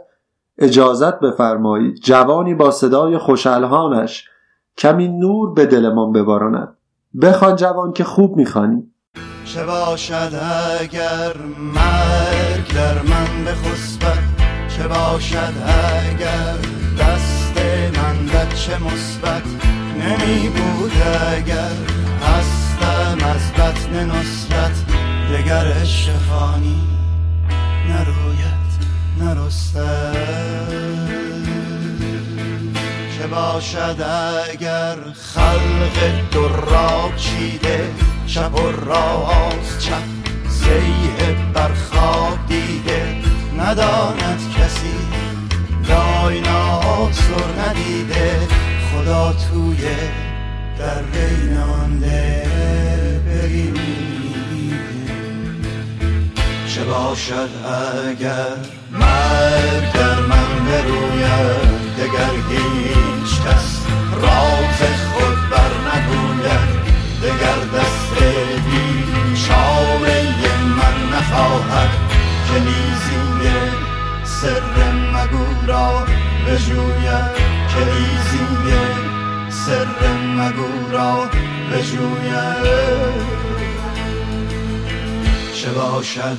اجازت 0.61 1.19
بفرمایید 1.19 1.95
جوانی 1.95 2.55
با 2.55 2.71
صدای 2.71 3.17
خوشالهانش 3.17 4.29
کمی 4.77 5.07
نور 5.07 5.53
به 5.53 5.65
دلمان 5.65 6.11
بباراند. 6.11 6.77
بخوان 7.21 7.55
جوان 7.55 7.93
که 7.93 8.03
خوب 8.03 8.37
می‌خوانی. 8.37 8.83
چه 9.45 9.65
باشد 9.65 10.31
اگر 10.81 11.33
مرگ 11.73 12.73
در 12.75 12.93
من 12.93 13.45
بخسبد؟ 13.45 14.23
چه 14.77 14.87
باشد 14.87 15.53
اگر 16.09 16.57
دست 16.99 17.57
من 17.97 18.49
چه 18.55 18.83
مثبت؟ 18.83 19.43
نمی 19.99 20.49
بود 20.49 20.91
اگر 21.37 21.75
هستم 22.21 23.17
از 23.25 23.53
بطن 23.53 24.05
نصرت 24.05 24.85
دگر 25.31 25.83
شفانی 25.83 26.81
نروید 27.89 28.28
نرسته 29.19 30.11
چه 33.17 33.27
باشد 33.27 34.01
اگر 34.51 34.95
خلق 35.13 36.35
را 36.71 37.11
چیده 37.17 37.87
چپ 38.27 38.55
و 38.55 38.71
راست 38.71 39.79
چپ 39.79 40.03
زیه 40.49 41.35
بر 41.53 41.71
دیده. 42.47 43.15
نداند 43.57 44.39
کسی 44.57 44.95
دایناسر 45.87 47.43
ندیده 47.59 48.39
خدا 48.91 49.33
توی 49.33 49.77
در 50.79 51.01
رینانده 51.01 52.47
بگیمیده 53.27 54.79
چه 56.67 56.83
باشد 56.83 57.49
اگر 58.07 58.78
مرگ 58.91 59.93
در 59.93 60.19
من 60.19 60.65
بروید 60.65 61.95
دگر 61.97 62.33
هیچ 62.49 63.41
کس 63.41 63.85
راز 64.11 64.81
خود 65.13 65.49
بر 65.49 65.73
نگوید. 65.89 66.79
دگر 67.23 67.79
دست 67.79 68.23
بیچاره 68.65 70.21
من 70.77 71.17
نخواهد 71.17 71.89
که 72.47 72.59
لیزینگ 72.59 73.43
سر 74.23 74.61
مگو 75.13 75.67
را 75.67 76.05
بجوید. 76.47 77.49
که 77.69 77.79
لیزینگ 77.85 78.67
سر 79.49 80.13
مگو 80.37 80.91
را 80.91 81.29
بجوید. 81.71 83.48
چه 85.59 85.71
باشد 85.71 86.37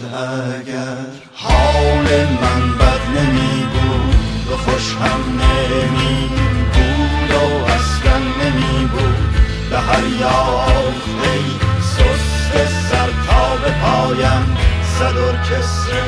اگر. 0.59 1.07
حال 1.35 2.07
من 2.43 2.79
بد 2.79 3.03
نمی 3.17 3.67
بود 3.73 4.53
و 4.53 4.57
خوش 4.57 4.95
هم 4.95 5.21
نمی 5.43 6.29
بود 6.73 7.31
و 7.31 7.65
اصلا 7.65 8.19
نمی 8.19 8.87
بود 8.87 9.35
به 9.71 9.79
هر 9.79 10.05
یافته 10.21 11.35
سست 11.81 12.67
سر 12.91 13.11
تا 13.27 13.57
به 13.57 13.71
پایم 13.71 14.57
صد 14.99 15.43
کسره 15.43 16.03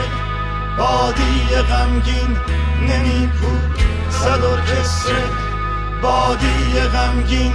بادی 0.78 1.62
غمگین 1.68 2.36
نمی 2.88 3.26
بود 3.26 3.78
صد 4.10 4.64
کسره 4.64 5.24
بادی 6.02 6.80
غمگین 6.92 7.52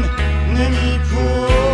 نمیپود 0.49 1.66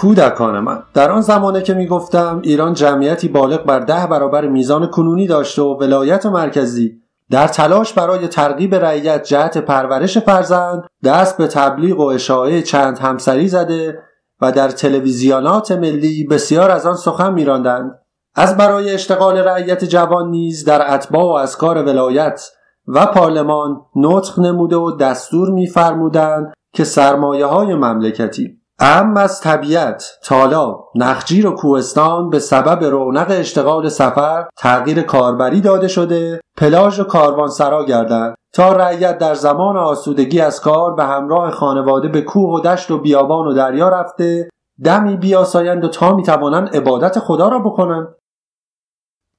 کودکان 0.00 0.60
من. 0.60 0.82
در 0.94 1.10
آن 1.10 1.20
زمانه 1.20 1.62
که 1.62 1.74
می‌گفتم 1.74 2.40
ایران 2.42 2.74
جمعیتی 2.74 3.28
بالغ 3.28 3.64
بر 3.64 3.80
ده 3.80 4.06
برابر 4.06 4.46
میزان 4.46 4.86
کنونی 4.86 5.26
داشته 5.26 5.62
و 5.62 5.76
ولایت 5.80 6.26
مرکزی 6.26 6.92
در 7.30 7.48
تلاش 7.48 7.92
برای 7.92 8.28
ترغیب 8.28 8.74
رعیت 8.74 9.22
جهت 9.22 9.58
پرورش 9.58 10.18
فرزند 10.18 10.82
دست 11.04 11.38
به 11.38 11.46
تبلیغ 11.46 12.00
و 12.00 12.04
اشاعه 12.04 12.62
چند 12.62 12.98
همسری 12.98 13.48
زده 13.48 13.98
و 14.40 14.52
در 14.52 14.68
تلویزیونات 14.68 15.72
ملی 15.72 16.24
بسیار 16.24 16.70
از 16.70 16.86
آن 16.86 16.96
سخن 16.96 17.32
میراندند. 17.32 17.98
از 18.34 18.56
برای 18.56 18.94
اشتغال 18.94 19.38
رعیت 19.38 19.84
جوان 19.84 20.30
نیز 20.30 20.64
در 20.64 20.94
اتباع 20.94 21.24
و 21.24 21.44
اسکار 21.44 21.82
ولایت 21.82 22.50
و 22.86 23.06
پارلمان 23.06 23.80
نطق 23.96 24.40
نموده 24.40 24.76
و 24.76 24.96
دستور 24.96 25.50
میفرمودند 25.50 26.52
که 26.74 26.84
سرمایه 26.84 27.46
های 27.46 27.74
مملکتی 27.74 28.59
ام 28.82 29.16
از 29.16 29.40
طبیعت، 29.40 30.04
تالاب، 30.24 30.90
نخجیر 30.94 31.46
و 31.46 31.54
کوهستان 31.54 32.30
به 32.30 32.38
سبب 32.38 32.84
رونق 32.84 33.26
اشتغال 33.30 33.88
سفر 33.88 34.48
تغییر 34.56 35.02
کاربری 35.02 35.60
داده 35.60 35.88
شده 35.88 36.40
پلاژ 36.56 37.00
و 37.00 37.04
کاروانسرا 37.04 37.84
گردند 37.84 38.34
تا 38.54 38.72
رعیت 38.72 39.18
در 39.18 39.34
زمان 39.34 39.76
آسودگی 39.76 40.40
از 40.40 40.60
کار 40.60 40.94
به 40.94 41.04
همراه 41.04 41.50
خانواده 41.50 42.08
به 42.08 42.22
کوه 42.22 42.60
و 42.60 42.60
دشت 42.60 42.90
و 42.90 42.98
بیابان 42.98 43.46
و 43.46 43.54
دریا 43.54 43.88
رفته 43.88 44.48
دمی 44.84 45.16
بیاسایند 45.16 45.84
و 45.84 45.88
تا 45.88 46.16
می‌توانند 46.16 46.76
عبادت 46.76 47.18
خدا 47.18 47.48
را 47.48 47.58
بکنند. 47.58 48.08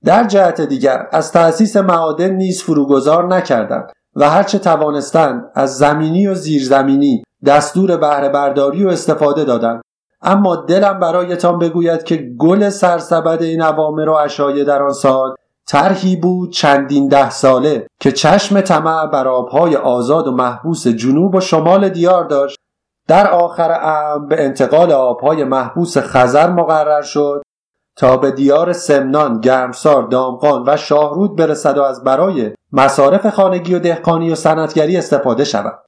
در 0.05 0.23
جهت 0.23 0.61
دیگر 0.61 1.07
از 1.11 1.31
تأسیس 1.31 1.77
معادن 1.77 2.29
نیز 2.29 2.63
فروگذار 2.63 3.27
نکردند 3.27 3.91
و 4.15 4.29
هرچه 4.29 4.59
توانستند 4.59 5.51
از 5.55 5.77
زمینی 5.77 6.27
و 6.27 6.33
زیرزمینی 6.33 7.23
دستور 7.45 7.97
بهره 7.97 8.29
برداری 8.29 8.85
و 8.85 8.89
استفاده 8.89 9.43
دادند 9.43 9.81
اما 10.21 10.55
دلم 10.55 10.99
برایتان 10.99 11.59
بگوید 11.59 12.03
که 12.03 12.17
گل 12.37 12.69
سرسبد 12.69 13.41
این 13.41 13.61
عوامر 13.61 14.09
و 14.09 14.13
اشایه 14.13 14.63
در 14.63 14.83
آن 14.83 14.93
سال 14.93 15.35
طرحی 15.67 16.15
بود 16.15 16.51
چندین 16.51 17.07
ده 17.07 17.29
ساله 17.29 17.87
که 17.99 18.11
چشم 18.11 18.61
طمع 18.61 19.05
بر 19.05 19.27
آبهای 19.27 19.75
آزاد 19.75 20.27
و 20.27 20.31
محبوس 20.31 20.87
جنوب 20.87 21.35
و 21.35 21.39
شمال 21.39 21.89
دیار 21.89 22.23
داشت 22.23 22.57
در 23.07 23.31
آخر 23.31 23.79
ام 23.81 24.27
به 24.27 24.45
انتقال 24.45 24.91
آبهای 24.91 25.43
محبوس 25.43 25.97
خزر 25.97 26.49
مقرر 26.49 27.01
شد 27.01 27.41
تا 27.97 28.17
به 28.17 28.31
دیار 28.31 28.73
سمنان، 28.73 29.39
گرمسار، 29.39 30.03
دامغان 30.03 30.63
و 30.67 30.77
شاهرود 30.77 31.35
برسد 31.35 31.77
و 31.77 31.81
از 31.81 32.03
برای 32.03 32.51
مصارف 32.71 33.29
خانگی 33.29 33.75
و 33.75 33.79
دهقانی 33.79 34.31
و 34.31 34.35
صنعتگری 34.35 34.97
استفاده 34.97 35.43
شود. 35.43 35.79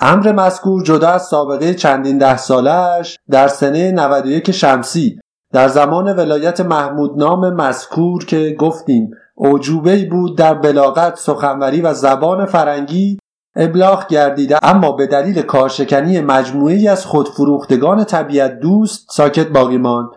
امر 0.00 0.32
مذکور 0.32 0.82
جدا 0.82 1.08
از 1.08 1.22
سابقه 1.22 1.74
چندین 1.74 2.18
ده 2.18 2.36
سالش 2.36 3.18
در 3.30 3.48
سنه 3.48 3.90
91 3.90 4.50
شمسی 4.50 5.20
در 5.52 5.68
زمان 5.68 6.16
ولایت 6.16 6.60
محمود 6.60 7.18
نام 7.18 7.54
مذکور 7.54 8.24
که 8.24 8.56
گفتیم 8.58 9.10
اوجوبه 9.34 10.04
بود 10.10 10.38
در 10.38 10.54
بلاغت 10.54 11.16
سخنوری 11.16 11.80
و 11.80 11.94
زبان 11.94 12.46
فرنگی 12.46 13.18
ابلاغ 13.56 14.06
گردیده 14.06 14.58
اما 14.62 14.92
به 14.92 15.06
دلیل 15.06 15.42
کارشکنی 15.42 16.20
مجموعی 16.20 16.88
از 16.88 17.06
خودفروختگان 17.06 18.04
طبیعت 18.04 18.60
دوست 18.60 19.06
ساکت 19.10 19.48
باقی 19.48 19.78
ماند. 19.78 20.08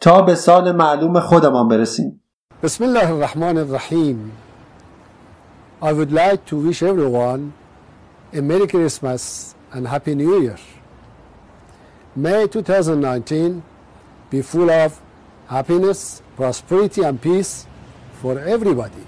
تا 0.00 0.22
به 0.22 0.34
سال 0.34 0.72
معلوم 0.72 1.20
خودمان 1.20 1.68
برسیم. 1.68 2.20
بسم 2.62 2.84
الله 2.84 3.10
الرحمن 3.12 3.58
الرحیم. 3.58 4.32
I 5.82 5.92
would 5.92 6.12
like 6.12 6.46
to 6.50 6.56
wish 6.68 6.82
everyone 6.82 7.61
a 8.34 8.40
Merry 8.40 8.66
Christmas 8.66 9.54
and 9.72 9.86
Happy 9.86 10.14
New 10.14 10.40
Year. 10.42 10.56
May 12.16 12.46
2019 12.46 13.62
be 14.30 14.40
full 14.40 14.70
of 14.70 14.98
happiness, 15.48 16.22
prosperity, 16.36 17.02
and 17.02 17.20
peace 17.20 17.66
for 18.22 18.38
everybody. 18.38 19.04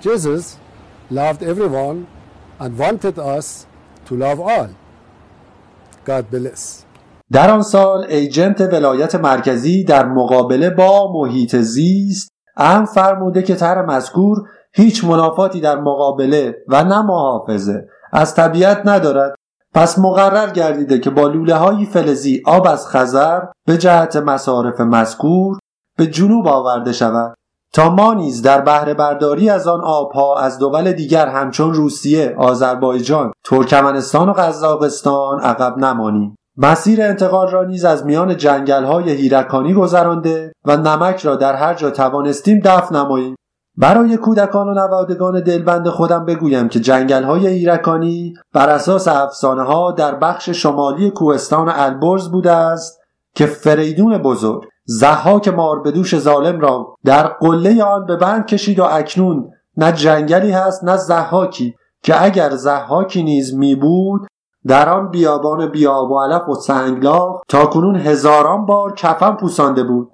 Jesus 0.00 0.56
loved 1.10 1.42
everyone 1.42 2.06
and 2.60 2.78
wanted 2.78 3.18
us 3.18 3.66
to 4.06 4.16
love 4.16 4.38
all. 4.40 4.70
God 6.04 6.30
bless. 6.30 6.84
در 7.32 7.50
آن 7.50 7.62
سال 7.62 8.04
ایجنت 8.04 8.60
ولایت 8.60 9.14
مرکزی 9.14 9.84
در 9.84 10.06
مقابله 10.08 10.70
با 10.70 11.12
محیط 11.12 11.56
زیست 11.56 12.28
ام 12.56 12.84
فرموده 12.84 13.42
که 13.42 13.54
طرح 13.54 13.86
مذکور 13.86 14.48
هیچ 14.74 15.04
منافاتی 15.04 15.60
در 15.60 15.80
مقابله 15.80 16.56
و 16.68 16.84
نه 16.84 17.02
محافظه 17.02 17.88
از 18.12 18.34
طبیعت 18.34 18.82
ندارد 18.84 19.34
پس 19.74 19.98
مقرر 19.98 20.50
گردیده 20.50 20.98
که 20.98 21.10
با 21.10 21.26
لوله 21.26 21.54
های 21.54 21.86
فلزی 21.86 22.42
آب 22.46 22.66
از 22.66 22.88
خزر 22.88 23.40
به 23.66 23.78
جهت 23.78 24.16
مصارف 24.16 24.80
مذکور 24.80 25.58
به 25.98 26.06
جنوب 26.06 26.48
آورده 26.48 26.92
شود 26.92 27.34
تا 27.72 27.90
ما 27.90 28.14
نیز 28.14 28.42
در 28.42 28.60
بهره 28.60 28.94
برداری 28.94 29.50
از 29.50 29.68
آن 29.68 29.80
آبها 29.80 30.38
از 30.38 30.58
دول 30.58 30.92
دیگر 30.92 31.28
همچون 31.28 31.74
روسیه، 31.74 32.34
آذربایجان، 32.38 33.32
ترکمنستان 33.44 34.28
و 34.28 34.32
قزاقستان 34.32 35.40
عقب 35.40 35.78
نمانیم. 35.78 36.36
مسیر 36.56 37.02
انتقال 37.02 37.50
را 37.50 37.64
نیز 37.64 37.84
از 37.84 38.06
میان 38.06 38.36
جنگل 38.36 38.84
های 38.84 39.10
هیرکانی 39.10 39.74
گذرانده 39.74 40.52
و 40.64 40.76
نمک 40.76 41.20
را 41.20 41.36
در 41.36 41.54
هر 41.54 41.74
جا 41.74 41.90
توانستیم 41.90 42.60
دفن 42.64 42.96
نماییم. 42.96 43.36
برای 43.76 44.16
کودکان 44.16 44.68
و 44.68 44.74
نوادگان 44.74 45.40
دلبند 45.40 45.88
خودم 45.88 46.24
بگویم 46.24 46.68
که 46.68 46.80
جنگل 46.80 47.22
های 47.22 47.46
ایرکانی 47.46 48.34
بر 48.52 48.68
اساس 48.68 49.08
افسانه 49.08 49.62
ها 49.62 49.92
در 49.92 50.14
بخش 50.14 50.48
شمالی 50.48 51.10
کوهستان 51.10 51.68
البرز 51.68 52.30
بوده 52.30 52.52
است 52.52 53.00
که 53.34 53.46
فریدون 53.46 54.18
بزرگ 54.18 54.64
زحاک 54.84 55.48
ماربدوش 55.48 56.18
ظالم 56.18 56.60
را 56.60 56.96
در 57.04 57.26
قله 57.26 57.84
آن 57.84 58.06
به 58.06 58.16
بند 58.16 58.46
کشید 58.46 58.78
و 58.78 58.84
اکنون 58.84 59.50
نه 59.76 59.92
جنگلی 59.92 60.50
هست 60.50 60.84
نه 60.84 60.96
زحاکی 60.96 61.74
که 62.02 62.24
اگر 62.24 62.50
زحاکی 62.50 63.22
نیز 63.22 63.54
می 63.54 63.74
بود 63.74 64.26
در 64.66 64.88
آن 64.88 65.10
بیابان 65.10 65.66
بیاب 65.66 66.10
و 66.10 66.20
علف 66.20 66.48
و 66.48 66.54
سنگلاخ 66.54 67.40
تا 67.48 67.66
کنون 67.66 67.96
هزاران 67.96 68.66
بار 68.66 68.94
کفن 68.94 69.32
پوسانده 69.32 69.82
بود. 69.82 70.10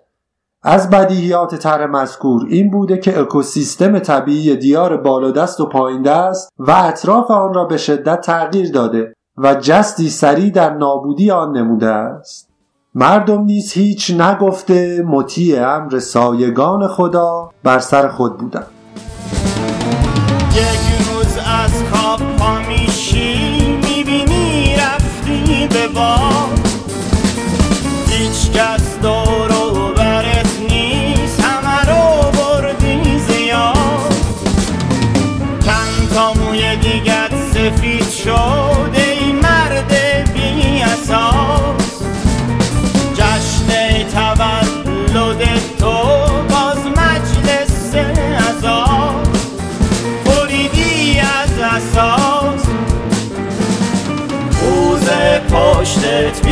از 0.63 0.91
بدیهیات 0.91 1.55
طرح 1.55 1.87
مذکور 1.87 2.47
این 2.49 2.71
بوده 2.71 2.99
که 2.99 3.21
اکوسیستم 3.21 3.99
طبیعی 3.99 4.57
دیار 4.57 4.97
بالادست 4.97 5.61
و 5.61 5.67
پایین 5.67 6.03
دست 6.03 6.53
و 6.59 6.71
اطراف 6.71 7.31
آن 7.31 7.55
را 7.55 7.65
به 7.65 7.77
شدت 7.77 8.21
تغییر 8.21 8.73
داده 8.73 9.15
و 9.37 9.55
جستی 9.55 10.09
سریع 10.11 10.51
در 10.51 10.75
نابودی 10.75 11.31
آن 11.31 11.57
نموده 11.57 11.87
است. 11.87 12.51
مردم 12.95 13.43
نیز 13.45 13.73
هیچ 13.73 14.11
نگفته 14.11 15.03
مطیع 15.03 15.69
امر 15.69 15.99
سایگان 15.99 16.89
خدا 16.89 17.51
بر 17.63 17.79
سر 17.79 18.09
خود 18.09 18.39
بودند. 18.39 18.67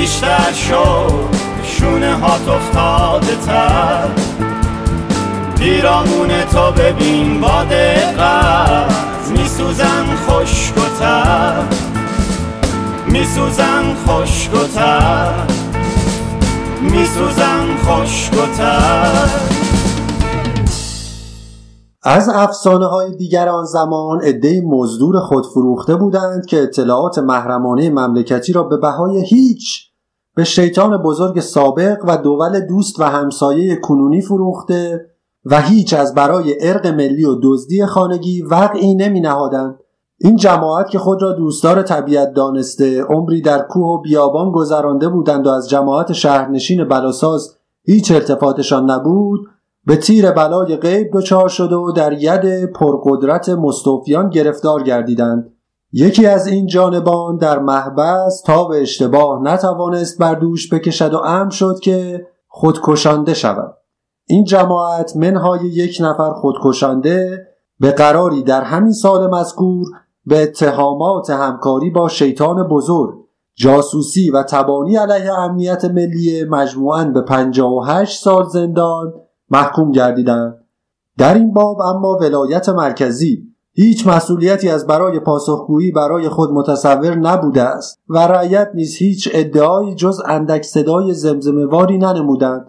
بیشتر 0.08 0.52
شد 0.52 1.28
شونه 1.62 2.14
هات 2.14 2.48
افتاده 2.48 3.36
تر. 3.46 4.08
پیرامون 5.58 6.28
تو 6.52 6.72
ببین 6.82 7.40
با 7.40 7.64
دقت 7.70 9.30
میسوزن 9.30 10.04
خشک 10.26 10.76
و 10.76 10.98
تر. 10.98 11.62
میسوزن 13.06 13.94
خشک 14.06 14.54
و 14.54 14.66
تر. 14.74 15.32
میسوزن 16.80 17.58
از 22.02 22.28
افسانه 22.28 22.86
های 22.86 23.16
دیگر 23.16 23.48
آن 23.48 23.64
زمان 23.64 24.20
عدهای 24.20 24.60
مزدور 24.60 25.20
خود 25.20 25.46
فروخته 25.46 25.96
بودند 25.96 26.46
که 26.46 26.62
اطلاعات 26.62 27.18
محرمانه 27.18 27.90
مملکتی 27.90 28.52
را 28.52 28.62
به 28.62 28.76
بهای 28.76 29.24
هیچ 29.24 29.87
به 30.38 30.44
شیطان 30.44 31.02
بزرگ 31.02 31.40
سابق 31.40 31.98
و 32.04 32.16
دول 32.16 32.60
دوست 32.60 33.00
و 33.00 33.04
همسایه 33.04 33.76
کنونی 33.76 34.20
فروخته 34.20 35.06
و 35.44 35.60
هیچ 35.60 35.94
از 35.94 36.14
برای 36.14 36.68
ارق 36.68 36.86
ملی 36.86 37.24
و 37.24 37.36
دزدی 37.42 37.86
خانگی 37.86 38.42
وقعی 38.42 38.94
نمی 38.94 39.20
نهادند 39.20 39.80
این 40.18 40.36
جماعت 40.36 40.90
که 40.90 40.98
خود 40.98 41.22
را 41.22 41.32
دوستدار 41.32 41.82
طبیعت 41.82 42.32
دانسته 42.32 43.02
عمری 43.02 43.42
در 43.42 43.58
کوه 43.58 43.86
و 43.86 44.02
بیابان 44.02 44.52
گذرانده 44.52 45.08
بودند 45.08 45.46
و 45.46 45.50
از 45.50 45.68
جماعت 45.68 46.12
شهرنشین 46.12 46.88
بلاساز 46.88 47.56
هیچ 47.84 48.12
ارتفاعتشان 48.12 48.90
نبود 48.90 49.40
به 49.86 49.96
تیر 49.96 50.30
بلای 50.30 50.76
غیب 50.76 51.10
دچار 51.12 51.48
شده 51.48 51.76
و 51.76 51.92
در 51.92 52.12
ید 52.12 52.72
پرقدرت 52.72 53.48
مستوفیان 53.48 54.30
گرفتار 54.30 54.82
گردیدند. 54.82 55.52
یکی 55.92 56.26
از 56.26 56.46
این 56.46 56.66
جانبان 56.66 57.36
در 57.36 57.58
محبس 57.58 58.42
تا 58.46 58.64
به 58.64 58.82
اشتباه 58.82 59.42
نتوانست 59.42 60.18
بر 60.18 60.34
دوش 60.34 60.72
بکشد 60.72 61.14
و 61.14 61.16
امر 61.16 61.50
شد 61.50 61.78
که 61.82 62.26
خودکشانده 62.48 63.34
شود. 63.34 63.76
این 64.26 64.44
جماعت 64.44 65.16
منهای 65.16 65.66
یک 65.66 65.98
نفر 66.00 66.32
خودکشانده 66.32 67.46
به 67.80 67.90
قراری 67.90 68.42
در 68.42 68.62
همین 68.62 68.92
سال 68.92 69.30
مذکور 69.30 69.86
به 70.26 70.42
اتهامات 70.42 71.30
همکاری 71.30 71.90
با 71.90 72.08
شیطان 72.08 72.68
بزرگ 72.68 73.14
جاسوسی 73.54 74.30
و 74.30 74.42
تبانی 74.42 74.96
علیه 74.96 75.32
امنیت 75.32 75.84
ملی 75.84 76.44
مجموعاً 76.44 77.04
به 77.04 77.22
58 77.22 78.22
سال 78.22 78.48
زندان 78.48 79.12
محکوم 79.50 79.92
گردیدند. 79.92 80.64
در 81.18 81.34
این 81.34 81.52
باب 81.52 81.80
اما 81.80 82.18
ولایت 82.20 82.68
مرکزی 82.68 83.47
هیچ 83.80 84.06
مسئولیتی 84.06 84.68
از 84.68 84.86
برای 84.86 85.20
پاسخگویی 85.20 85.90
برای 85.90 86.28
خود 86.28 86.50
متصور 86.50 87.14
نبوده 87.14 87.62
است 87.62 87.98
و 88.08 88.18
رعیت 88.18 88.70
نیز 88.74 88.96
هیچ 88.96 89.28
ادعایی 89.32 89.94
جز 89.94 90.20
اندک 90.26 90.62
صدای 90.62 91.14
زمزمهواری 91.14 91.98
ننمودند. 91.98 92.66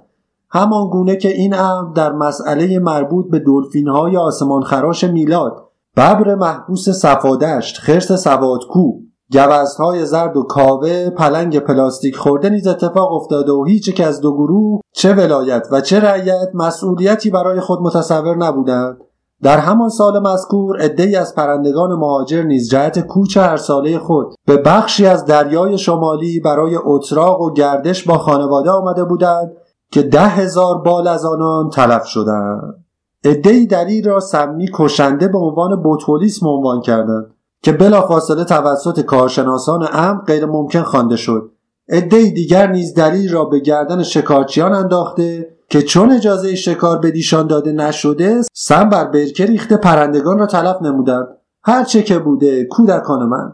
همان 0.49 0.89
گونه 0.89 1.15
که 1.15 1.29
این 1.29 1.53
امر 1.53 1.93
در 1.93 2.11
مسئله 2.11 2.79
مربوط 2.79 3.31
به 3.31 3.39
دلفین 3.39 3.87
های 3.87 4.17
آسمان 4.17 4.63
خراش 4.63 5.03
میلاد 5.03 5.63
ببر 5.97 6.35
محبوس 6.35 6.89
صفادشت 6.89 7.77
خرس 7.77 8.11
سوادکو 8.11 8.93
گوزهای 9.33 10.05
زرد 10.05 10.37
و 10.37 10.43
کاوه 10.43 11.09
پلنگ 11.09 11.59
پلاستیک 11.59 12.15
خورده 12.15 12.49
نیز 12.49 12.67
اتفاق 12.67 13.13
افتاده 13.13 13.51
و 13.51 13.65
هیچ 13.65 13.87
یک 13.87 14.01
از 14.01 14.21
دو 14.21 14.33
گروه 14.33 14.81
چه 14.93 15.13
ولایت 15.13 15.67
و 15.71 15.81
چه 15.81 15.99
رعیت 15.99 16.49
مسئولیتی 16.53 17.29
برای 17.29 17.59
خود 17.59 17.81
متصور 17.81 18.37
نبودند. 18.37 18.97
در 19.43 19.57
همان 19.57 19.89
سال 19.89 20.19
مذکور 20.19 20.81
عدهای 20.81 21.15
از 21.15 21.35
پرندگان 21.35 21.91
مهاجر 21.91 22.43
نیز 22.43 22.69
جهت 22.69 22.99
کوچ 22.99 23.37
هر 23.37 23.57
ساله 23.57 23.99
خود 23.99 24.35
به 24.45 24.57
بخشی 24.57 25.05
از 25.05 25.25
دریای 25.25 25.77
شمالی 25.77 26.39
برای 26.39 26.77
اتراق 26.83 27.41
و 27.41 27.53
گردش 27.53 28.03
با 28.03 28.17
خانواده 28.17 28.71
آمده 28.71 29.03
بودند 29.03 29.51
که 29.91 30.01
ده 30.01 30.27
هزار 30.27 30.77
بال 30.77 31.07
از 31.07 31.25
آنان 31.25 31.69
تلف 31.69 32.05
شدند. 32.05 32.85
عدهای 33.25 33.65
دلیل 33.65 34.09
را 34.09 34.19
سمی 34.19 34.69
کشنده 34.73 35.27
به 35.27 35.37
عنوان 35.37 35.83
بوتولیسم 35.83 36.47
عنوان 36.47 36.81
کردند 36.81 37.33
که 37.63 37.71
بلافاصله 37.71 38.43
توسط 38.43 38.99
کارشناسان 38.99 39.87
امر 39.93 40.21
غیر 40.21 40.45
ممکن 40.45 40.81
خوانده 40.83 41.15
شد. 41.15 41.51
عدهای 41.89 42.31
دیگر 42.31 42.71
نیز 42.71 42.93
دلیل 42.93 43.33
را 43.33 43.45
به 43.45 43.59
گردن 43.59 44.03
شکارچیان 44.03 44.73
انداخته 44.73 45.58
که 45.69 45.81
چون 45.81 46.11
اجازه 46.11 46.55
شکار 46.55 46.97
به 46.97 47.11
دیشان 47.11 47.47
داده 47.47 47.71
نشده 47.71 48.41
سم 48.53 48.89
بر 48.89 49.05
برکه 49.05 49.45
ریخته 49.45 49.77
پرندگان 49.77 50.39
را 50.39 50.45
تلف 50.45 50.81
نمودند. 50.81 51.27
هرچه 51.63 52.03
که 52.03 52.19
بوده 52.19 52.65
کودکان 52.65 53.25
من. 53.25 53.53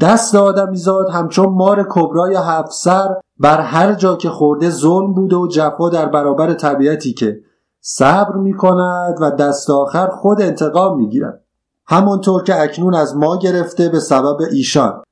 دست 0.00 0.34
آدمیزاد 0.34 1.10
همچون 1.10 1.46
مار 1.46 1.86
کبرای 1.90 2.36
هفت 2.36 2.72
سر 2.72 3.08
بر 3.38 3.60
هر 3.60 3.92
جا 3.92 4.16
که 4.16 4.28
خورده 4.30 4.70
ظلم 4.70 5.14
بوده 5.14 5.36
و 5.36 5.48
جفا 5.48 5.88
در 5.88 6.06
برابر 6.06 6.54
طبیعتی 6.54 7.12
که 7.12 7.40
صبر 7.80 8.36
می 8.36 8.56
کند 8.56 9.14
و 9.20 9.30
دست 9.30 9.70
آخر 9.70 10.06
خود 10.06 10.42
انتقام 10.42 10.96
می 10.96 11.08
گیرد. 11.08 11.44
همانطور 11.86 12.42
که 12.42 12.62
اکنون 12.62 12.94
از 12.94 13.16
ما 13.16 13.36
گرفته 13.36 13.88
به 13.88 14.00
سبب 14.00 14.36
ایشان. 14.52 15.02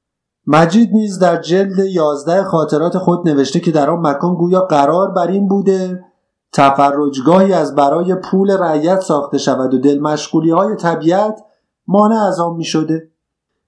مجید 0.47 0.91
نیز 0.93 1.19
در 1.19 1.37
جلد 1.37 1.79
یازده 1.79 2.45
خاطرات 2.45 2.99
خود 2.99 3.29
نوشته 3.29 3.61
که 3.61 3.71
در 3.71 3.91
آن 3.91 4.07
مکان 4.07 4.35
گویا 4.35 4.61
قرار 4.61 5.11
بر 5.11 5.27
این 5.27 5.49
بوده 5.49 6.05
تفرجگاهی 6.53 7.53
از 7.53 7.75
برای 7.75 8.15
پول 8.15 8.51
رعیت 8.51 9.01
ساخته 9.01 9.39
شود 9.39 9.75
و 9.75 9.79
دل 9.79 9.99
مشغولی 9.99 10.51
های 10.51 10.77
طبیعت 10.77 11.41
مانع 11.87 12.17
از 12.17 12.41
آن 12.41 12.57
می 12.57 12.65
شده. 12.65 13.11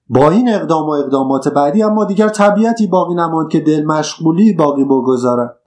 با 0.09 0.31
این 0.31 0.55
اقدام 0.55 0.87
و 0.87 0.91
اقدامات 0.91 1.49
بعدی 1.49 1.83
اما 1.83 2.05
دیگر 2.05 2.29
طبیعتی 2.29 2.87
باقی 2.87 3.15
نماند 3.15 3.51
که 3.51 3.61
دل 3.61 3.85
مشغولی 3.85 4.53
باقی 4.53 4.85
بگذارد. 4.85 5.59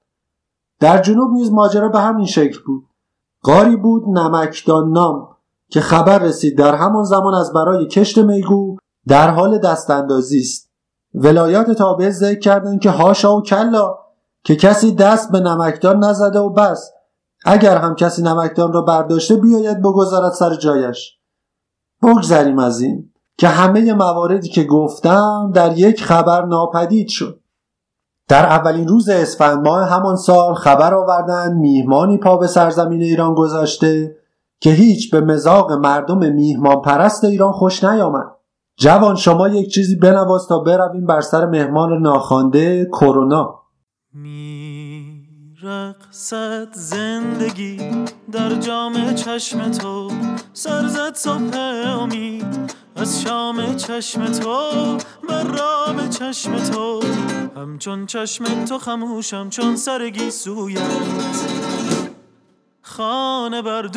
در 0.79 1.01
جنوب 1.01 1.31
نیز 1.31 1.51
ماجرا 1.51 1.89
به 1.89 1.99
همین 1.99 2.25
شکل 2.25 2.59
بود. 2.65 2.83
قاری 3.41 3.75
بود 3.75 4.09
نمکدان 4.09 4.91
نام 4.91 5.27
که 5.69 5.81
خبر 5.81 6.19
رسید 6.19 6.57
در 6.57 6.75
همان 6.75 7.03
زمان 7.03 7.33
از 7.33 7.53
برای 7.53 7.87
کشت 7.87 8.17
میگو 8.17 8.77
در 9.07 9.29
حال 9.29 9.57
دست 9.57 9.89
اندازی 9.89 10.39
است. 10.39 10.71
ولایات 11.13 11.71
تابع 11.71 12.09
ذکر 12.09 12.39
کردند 12.39 12.79
که 12.79 12.89
هاشا 12.89 13.37
و 13.37 13.41
کلا 13.41 13.95
که 14.43 14.55
کسی 14.55 14.95
دست 14.95 15.31
به 15.31 15.39
نمکدان 15.39 16.03
نزده 16.03 16.39
و 16.39 16.49
بس 16.49 16.91
اگر 17.45 17.77
هم 17.77 17.95
کسی 17.95 18.21
نمکدان 18.21 18.73
را 18.73 18.81
برداشته 18.81 19.35
بیاید 19.35 19.81
بگذارد 19.81 20.33
سر 20.33 20.55
جایش. 20.55 21.17
بگذریم 22.03 22.59
از 22.59 22.81
این 22.81 23.11
که 23.37 23.47
همه 23.47 23.93
مواردی 23.93 24.49
که 24.49 24.63
گفتم 24.63 25.51
در 25.53 25.77
یک 25.77 26.03
خبر 26.03 26.45
ناپدید 26.45 27.07
شد. 27.07 27.39
در 28.27 28.45
اولین 28.45 28.87
روز 28.87 29.09
اسفند 29.09 29.67
ماه 29.67 29.89
همان 29.89 30.15
سال 30.15 30.53
خبر 30.53 30.93
آوردند 30.93 31.57
میهمانی 31.57 32.17
پا 32.17 32.37
به 32.37 32.47
سرزمین 32.47 33.01
ایران 33.01 33.33
گذاشته 33.33 34.15
که 34.59 34.69
هیچ 34.69 35.11
به 35.11 35.21
مزاق 35.21 35.71
مردم 35.71 36.33
میهمان 36.33 36.81
پرست 36.81 37.23
ایران 37.23 37.51
خوش 37.51 37.83
نیامد. 37.83 38.31
جوان 38.77 39.15
شما 39.15 39.47
یک 39.47 39.73
چیزی 39.73 39.95
بنواز 39.95 40.47
تا 40.47 40.59
برویم 40.59 41.05
بر 41.05 41.21
سر 41.21 41.45
مهمان 41.45 42.01
ناخوانده 42.01 42.85
کرونا. 42.85 43.61
رقصت 45.65 46.73
زندگی 46.73 47.77
در 48.31 48.55
جام 48.55 49.13
چشم 49.13 49.71
تو 49.71 50.11
سرزد 50.53 51.15
صبح 51.15 51.57
امید 52.01 52.73
از 52.95 53.21
شام 53.21 53.75
چشم 53.75 54.25
تو 54.25 54.97
بر 55.29 55.43
رام 55.43 56.09
چشم 56.09 56.57
تو. 56.57 57.01
همچون 57.55 58.05
چشم 58.05 58.65
تو 58.65 58.77
خموشم 58.77 59.49
چون 59.49 59.75
سرگی 59.75 60.31
سویت. 60.31 60.81
خانه 62.81 63.61
بر 63.61 63.87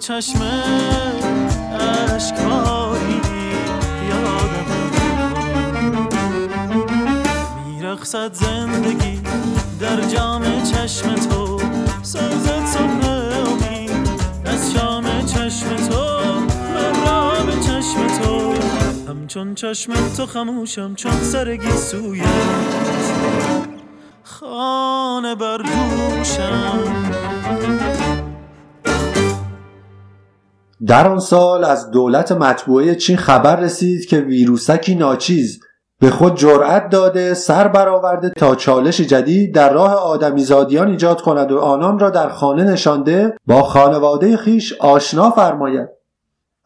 چشم 0.00 0.42
عشقایی 2.14 3.20
یادم 4.08 4.70
میرخصد 7.66 8.34
زندگی 8.34 9.20
در 9.80 10.00
جام 10.00 10.62
چشم 10.62 11.14
تو 11.14 11.60
سازد 12.02 12.66
صبح 12.66 13.08
امید 13.08 14.10
از 14.44 14.72
شام 14.72 15.24
چشم 15.26 15.76
تو 15.76 16.10
به 17.46 17.52
چشم 17.52 18.06
تو. 18.22 18.54
همچون 19.10 19.54
چشم 19.54 19.92
تو 20.16 20.26
خموشم 20.26 20.94
چون 20.94 21.12
سرگی 21.12 21.70
سویت. 21.70 22.26
خانه 24.24 25.34
بر 25.34 25.56
دوشم. 25.56 27.09
در 30.86 31.08
آن 31.08 31.18
سال 31.18 31.64
از 31.64 31.90
دولت 31.90 32.32
مطبوعه 32.32 32.94
چین 32.94 33.16
خبر 33.16 33.56
رسید 33.56 34.06
که 34.06 34.20
ویروسکی 34.20 34.94
ناچیز 34.94 35.60
به 36.00 36.10
خود 36.10 36.36
جرأت 36.36 36.88
داده 36.88 37.34
سر 37.34 37.68
برآورده 37.68 38.30
تا 38.30 38.54
چالش 38.54 39.00
جدید 39.00 39.54
در 39.54 39.72
راه 39.72 39.94
آدمیزادیان 39.94 40.88
ایجاد 40.88 41.20
کند 41.20 41.52
و 41.52 41.58
آنان 41.58 41.98
را 41.98 42.10
در 42.10 42.28
خانه 42.28 42.64
نشانده 42.64 43.36
با 43.46 43.62
خانواده 43.62 44.36
خیش 44.36 44.72
آشنا 44.80 45.30
فرماید. 45.30 45.88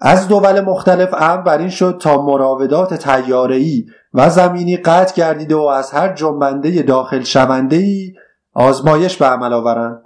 از 0.00 0.28
دول 0.28 0.60
مختلف 0.60 1.14
امر 1.14 1.42
بر 1.42 1.58
این 1.58 1.68
شد 1.68 1.98
تا 2.00 2.22
مراودات 2.22 2.94
تیاره‌ای 2.94 3.84
و 4.14 4.30
زمینی 4.30 4.76
قطع 4.76 5.14
گردیده 5.16 5.56
و 5.56 5.62
از 5.62 5.90
هر 5.90 6.14
جنبنده 6.14 6.82
داخل 6.82 7.22
شونده 7.22 7.76
ای 7.76 8.12
آزمایش 8.52 9.16
به 9.16 9.26
عمل 9.26 9.52
آورند. 9.52 10.03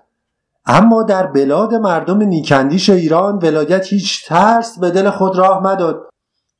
اما 0.68 1.02
در 1.02 1.26
بلاد 1.26 1.74
مردم 1.74 2.22
نیکندیش 2.22 2.90
ایران 2.90 3.38
ولایت 3.38 3.87
هیچ 3.87 4.26
ترس 4.26 4.78
به 4.78 4.90
دل 4.90 5.11
خود 5.11 5.37
راه 5.38 5.62
مداد 5.62 6.09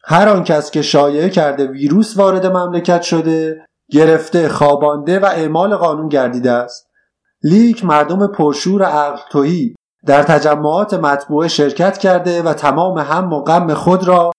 هر 0.05 0.29
آن 0.29 0.45
کس 0.45 0.71
که 0.71 0.83
شایعه 0.83 1.31
کرده 1.31 1.67
ویروس 1.67 2.17
وارد 2.17 2.47
مملکت 2.47 3.03
شده 3.03 3.65
گرفته 3.91 4.49
خوابانده 4.49 5.21
و 5.21 5.25
اعمال 5.25 5.77
قانون 5.77 6.09
گردیده 6.09 6.51
است. 6.51 6.87
لیک 7.43 7.85
مردم 7.85 8.27
پرشور 8.27 8.83
عقل 8.83 9.21
توهی 9.31 9.75
در 10.07 10.23
تجمعات 10.23 10.95
مطبوعه 10.95 11.49
شرکت 11.49 11.99
کرده 11.99 12.43
و 12.43 12.53
تمام 12.53 12.99
هم 12.99 13.33
و 13.33 13.43
غم 13.43 13.75
خود 13.75 14.09
را 14.09 14.31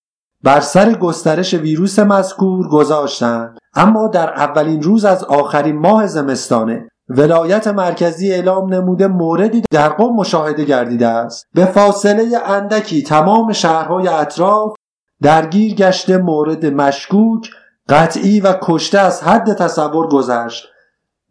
بر 0.43 0.59
سر 0.59 0.93
گسترش 0.93 1.53
ویروس 1.53 1.99
مذکور 1.99 2.69
گذاشتند. 2.69 3.57
اما 3.75 4.07
در 4.07 4.33
اولین 4.33 4.81
روز 4.81 5.05
از 5.05 5.23
آخرین 5.23 5.79
ماه 5.79 6.07
زمستانه 6.07 6.89
ولایت 7.09 7.67
مرکزی 7.67 8.31
اعلام 8.31 8.73
نموده 8.73 9.07
موردی 9.07 9.63
در 9.71 9.89
قم 9.89 10.09
مشاهده 10.09 10.63
گردیده 10.63 11.07
است. 11.07 11.47
به 11.53 11.65
فاصله 11.65 12.37
اندکی 12.45 13.03
تمام 13.03 13.51
شهرهای 13.51 14.07
اطراف 14.07 14.73
درگیر 15.21 15.75
گشته 15.75 16.17
مورد 16.17 16.65
مشکوک 16.65 17.49
قطعی 17.89 18.39
و 18.39 18.55
کشته 18.61 18.99
از 18.99 19.23
حد 19.23 19.53
تصور 19.53 20.07
گذشت. 20.07 20.67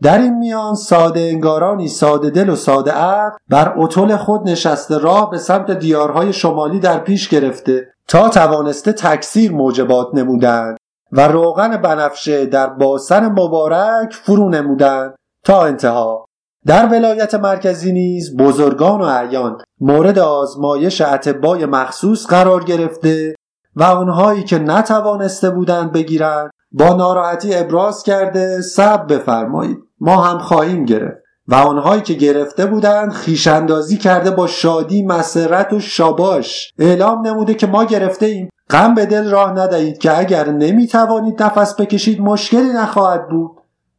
در 0.03 0.19
این 0.19 0.39
میان 0.39 0.75
ساده 0.75 1.21
انگارانی 1.21 1.89
ساده 1.89 2.31
دل 2.31 2.49
و 2.49 2.57
ساده 2.57 2.91
عقل 2.91 3.37
بر 3.49 3.75
اطول 3.79 4.17
خود 4.17 4.49
نشسته 4.49 4.99
راه 4.99 5.31
به 5.31 5.39
سمت 5.39 5.71
دیارهای 5.71 6.33
شمالی 6.33 6.81
در 6.81 6.99
پیش 6.99 7.29
گرفته 7.29 7.87
تا 8.09 8.29
توانسته 8.29 8.93
تکثیر 8.93 9.53
موجبات 9.53 10.09
نمودند 10.15 10.77
و 11.13 11.29
روغن 11.29 11.77
بنفشه 11.77 12.47
در 12.47 12.67
باسن 12.67 13.27
مبارک 13.27 14.13
فرو 14.13 14.49
نمودند. 14.49 15.15
تا 15.45 15.65
انتها. 15.65 16.25
در 16.67 16.87
ولایت 16.87 17.35
مرکزی 17.35 17.93
نیز 17.93 18.37
بزرگان 18.37 19.01
و 19.01 19.05
اعیان 19.05 19.59
مورد 19.81 20.19
آزمایش 20.19 21.01
اتبای 21.01 21.67
مخصوص 21.67 22.27
قرار 22.27 22.65
گرفته 22.65 23.35
و 23.77 23.83
آنهایی 23.83 24.45
که 24.45 24.59
نتوانسته 24.59 25.51
بودند 25.51 25.93
بگیرند 25.93 26.51
با 26.73 26.95
ناراحتی 26.95 27.55
ابراز 27.55 28.03
کرده 28.03 28.61
سب 28.61 29.15
بفرمایید. 29.15 29.79
ما 30.01 30.23
هم 30.23 30.39
خواهیم 30.39 30.85
گرفت. 30.85 31.23
و 31.49 31.55
آنهایی 31.55 32.03
که 32.03 32.15
گرفته 32.15 32.67
بودند 32.67 33.13
خیشاندازی 33.13 33.97
کرده 33.97 34.31
با 34.31 34.47
شادی 34.47 35.03
مسرت 35.03 35.73
و 35.73 35.81
شاباش 35.81 36.73
اعلام 36.79 37.27
نموده 37.27 37.55
که 37.55 37.67
ما 37.67 37.85
گرفته 37.85 38.27
ایم. 38.27 38.49
غم 38.71 38.95
به 38.95 39.07
دل 39.07 39.31
راه 39.31 39.53
ندهید 39.53 39.99
که 39.99 40.19
اگر 40.19 40.49
نمی‌توانید 40.49 41.43
نفس 41.43 41.81
بکشید 41.81 42.21
مشکلی 42.21 42.73
نخواهد 42.73 43.29
بود. 43.29 43.51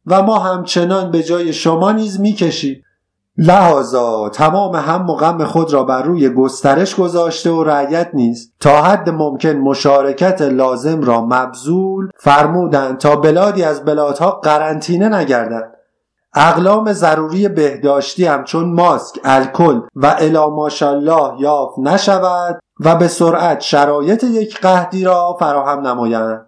و 0.06 0.22
ما 0.22 0.38
همچنان 0.38 1.10
به 1.10 1.22
جای 1.22 1.52
شما 1.52 1.92
نیز 1.92 2.20
می‌کشیم. 2.20 2.82
لحاظا 3.36 4.28
تمام 4.28 4.76
هم 4.76 5.10
و 5.10 5.14
غم 5.14 5.44
خود 5.44 5.72
را 5.72 5.84
بر 5.84 6.02
روی 6.02 6.28
گسترش 6.28 6.94
گذاشته 6.94 7.50
و 7.50 7.64
رعیت 7.64 8.10
نیست. 8.14 8.52
تا 8.60 8.82
حد 8.82 9.10
ممکن 9.10 9.48
مشارکت 9.52 10.42
لازم 10.42 11.00
را 11.00 11.20
مبذول 11.20 12.08
فرمودند 12.18 12.98
تا 12.98 13.16
بلادی 13.16 13.62
از 13.62 13.84
بلادها 13.84 14.30
قرنطینه 14.30 15.08
نگردد. 15.08 15.74
اقلام 16.34 16.92
ضروری 16.92 17.48
بهداشتی 17.48 18.24
همچون 18.24 18.72
ماسک، 18.72 19.20
الکل 19.24 19.80
و 19.96 20.16
الا 20.18 20.50
ماشالله 20.50 21.40
یافت 21.40 21.78
نشود 21.78 22.58
و 22.80 22.96
به 22.96 23.08
سرعت 23.08 23.60
شرایط 23.60 24.24
یک 24.24 24.60
قهدی 24.60 25.04
را 25.04 25.36
فراهم 25.40 25.86
نمایند. 25.86 26.46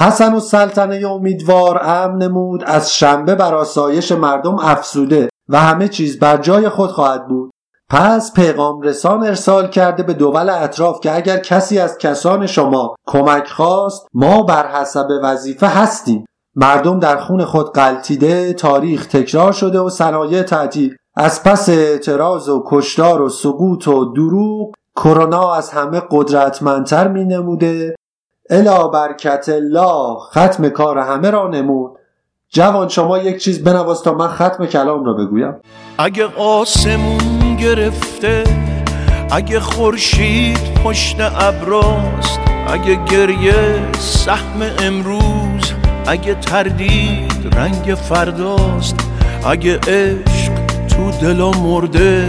حسن 0.00 0.34
و 0.34 0.40
سلطنه 0.40 1.06
امیدوار 1.06 1.80
امن 1.82 2.22
نمود 2.22 2.64
از 2.64 2.94
شنبه 2.94 3.34
بر 3.34 3.54
آسایش 3.54 4.12
مردم 4.12 4.56
افسوده 4.58 5.28
و 5.48 5.60
همه 5.60 5.88
چیز 5.88 6.18
بر 6.18 6.36
جای 6.36 6.68
خود 6.68 6.90
خواهد 6.90 7.28
بود. 7.28 7.50
پس 7.90 8.32
پیغام 8.32 8.80
رسان 8.80 9.26
ارسال 9.26 9.68
کرده 9.68 10.02
به 10.02 10.14
دول 10.14 10.50
اطراف 10.50 11.00
که 11.00 11.16
اگر 11.16 11.38
کسی 11.38 11.78
از 11.78 11.98
کسان 11.98 12.46
شما 12.46 12.94
کمک 13.06 13.48
خواست 13.48 14.06
ما 14.14 14.42
بر 14.42 14.66
حسب 14.66 15.08
وظیفه 15.22 15.66
هستیم. 15.66 16.24
مردم 16.56 16.98
در 16.98 17.16
خون 17.16 17.44
خود 17.44 17.72
قلتیده 17.72 18.52
تاریخ 18.52 19.06
تکرار 19.06 19.52
شده 19.52 19.80
و 19.80 19.90
صنایع 19.90 20.42
تعطیل. 20.42 20.96
از 21.16 21.42
پس 21.42 21.68
اعتراض 21.68 22.48
و 22.48 22.64
کشتار 22.66 23.22
و 23.22 23.28
سقوط 23.28 23.88
و 23.88 24.12
دروغ 24.12 24.72
کرونا 24.96 25.54
از 25.54 25.70
همه 25.70 26.02
قدرتمندتر 26.10 27.08
می 27.08 27.24
نموده 27.24 27.94
الا 28.50 28.88
برکت 28.88 29.48
الله 29.48 30.16
ختم 30.30 30.68
کار 30.68 30.98
همه 30.98 31.30
را 31.30 31.48
نمود. 31.48 31.90
جوان 32.48 32.88
شما 32.88 33.18
یک 33.18 33.42
چیز 33.42 33.64
بنواز 33.64 34.02
تا 34.02 34.14
من 34.14 34.28
ختم 34.28 34.66
کلام 34.66 35.04
را 35.04 35.12
بگویم. 35.12 35.54
اگه 35.98 36.26
آسمون 36.38 37.56
گرفته 37.56 38.44
اگه 39.30 39.60
خورشید 39.60 40.74
پشت 40.84 41.20
ابراست 41.20 42.40
اگه 42.68 43.04
گریه 43.04 43.92
سهم 43.98 44.62
امروز 44.78 45.72
اگه 46.06 46.34
تردید 46.34 47.56
رنگ 47.56 47.94
فرداست 47.94 48.96
اگه 49.46 49.78
عشق 49.78 50.52
تو 50.88 51.10
دلا 51.22 51.50
مرده 51.50 52.28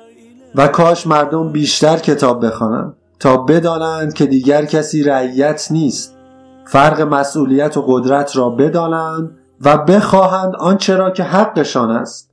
و 0.54 0.68
کاش 0.68 1.06
مردم 1.06 1.52
بیشتر 1.52 1.96
کتاب 1.96 2.46
بخوانند 2.46 2.96
تا 3.20 3.36
بدانند 3.36 4.14
که 4.14 4.26
دیگر 4.26 4.64
کسی 4.64 5.02
رعیت 5.02 5.68
نیست. 5.70 6.16
فرق 6.66 7.00
مسئولیت 7.00 7.76
و 7.76 7.82
قدرت 7.86 8.36
را 8.36 8.50
بدانند 8.50 9.38
و 9.60 9.78
بخواهند 9.78 10.56
آنچه 10.56 10.96
را 10.96 11.10
که 11.10 11.22
حقشان 11.22 11.90
است. 11.90 12.30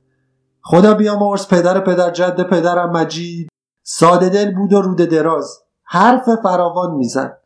خدا 0.62 0.94
بیامرز 0.94 1.48
پدر 1.48 1.80
پدر 1.80 2.10
جد 2.10 2.42
پدرم 2.42 2.90
مجید. 2.90 3.48
ساده 3.82 4.28
دل 4.28 4.54
بود 4.54 4.72
و 4.72 4.82
روده 4.82 5.06
دراز. 5.06 5.58
حرف 5.84 6.30
فراوان 6.42 6.94
می‌زد. 6.94 7.38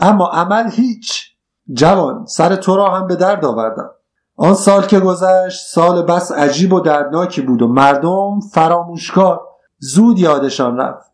اما 0.00 0.26
عمل 0.26 0.70
هیچ. 0.70 1.36
جوان 1.72 2.26
سر 2.26 2.56
تو 2.56 2.76
را 2.76 2.90
هم 2.90 3.06
به 3.06 3.16
درد 3.16 3.44
آوردم. 3.44 3.90
آن 4.36 4.54
سال 4.54 4.82
که 4.82 5.00
گذشت 5.00 5.66
سال 5.66 6.02
بس 6.02 6.32
عجیب 6.32 6.72
و 6.72 6.80
دردناکی 6.80 7.40
بود 7.40 7.62
و 7.62 7.68
مردم 7.68 8.40
فراموشکار. 8.52 9.40
زود 9.78 10.18
یادشان 10.18 10.76
رفت. 10.76 11.12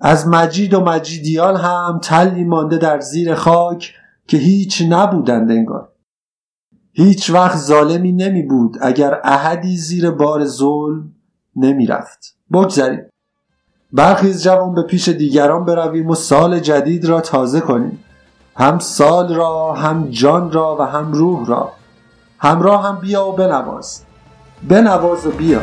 از 0.00 0.28
مجید 0.28 0.74
و 0.74 0.80
مجیدیان 0.80 1.56
هم 1.56 2.00
تلی 2.02 2.44
مانده 2.44 2.78
در 2.78 3.00
زیر 3.00 3.34
خاک 3.34 3.94
که 4.26 4.36
هیچ 4.36 4.82
نبودند 4.88 5.50
انگار. 5.50 5.88
هیچ 6.92 7.30
وقت 7.30 7.56
ظالمی 7.58 8.12
نمی 8.12 8.42
بود 8.42 8.76
اگر 8.80 9.20
احدی 9.24 9.76
زیر 9.76 10.10
بار 10.10 10.44
ظلم 10.44 11.12
نمی 11.56 11.86
رفت 11.86 12.36
بگذاریم 12.52 13.00
برخیز 13.92 14.42
جوان 14.42 14.74
به 14.74 14.82
پیش 14.82 15.08
دیگران 15.08 15.64
برویم 15.64 16.10
و 16.10 16.14
سال 16.14 16.60
جدید 16.60 17.04
را 17.04 17.20
تازه 17.20 17.60
کنیم. 17.60 18.04
هم 18.56 18.78
سال 18.78 19.34
را 19.34 19.72
هم 19.72 20.08
جان 20.10 20.52
را 20.52 20.76
و 20.80 20.82
هم 20.82 21.12
روح 21.12 21.46
را. 21.46 21.72
همراه 22.38 22.86
هم 22.86 22.96
بیا 23.00 23.28
و 23.28 23.32
بنواز. 23.32 24.02
بنواز 24.68 25.26
و 25.26 25.30
بیا. 25.30 25.60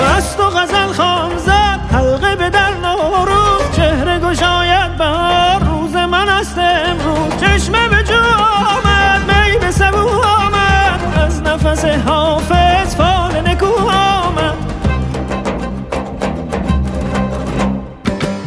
مست 0.00 0.40
و 0.40 0.42
غزل 0.42 0.92
خام 0.92 1.38
زد 1.38 1.80
حلقه 1.92 2.36
به 2.36 2.50
در 2.50 2.70
نوروز 2.70 3.76
چهره 3.76 4.18
گشاید 4.18 4.96
بهار 4.96 5.64
روز 5.64 5.94
من 5.94 6.28
است 6.28 6.58
امروز. 6.58 7.40
چشمه 7.40 7.88
به 7.88 8.02
جو 8.02 8.14
آمد 8.14 9.20
می 9.20 9.58
به 9.58 9.70
سبو 9.70 10.08
آمد. 10.08 11.18
از 11.26 11.42
نفس 11.42 11.84
حافظ 11.84 12.96
فال 12.96 13.48
نکو 13.48 13.88
آمد. 13.88 14.54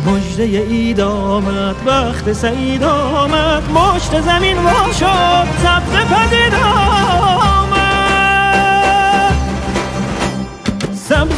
مجده 0.06 0.44
اید 0.44 1.02
آمد 1.02 1.76
وقت 1.86 2.34
سعید 2.34 2.84
آمد. 2.84 3.64
مشت 3.72 4.22
زمین 4.22 4.58
وا 4.58 4.92
شد 5.00 5.48
سبز 5.64 5.92
پدید 5.92 6.54
آمد 6.54 7.63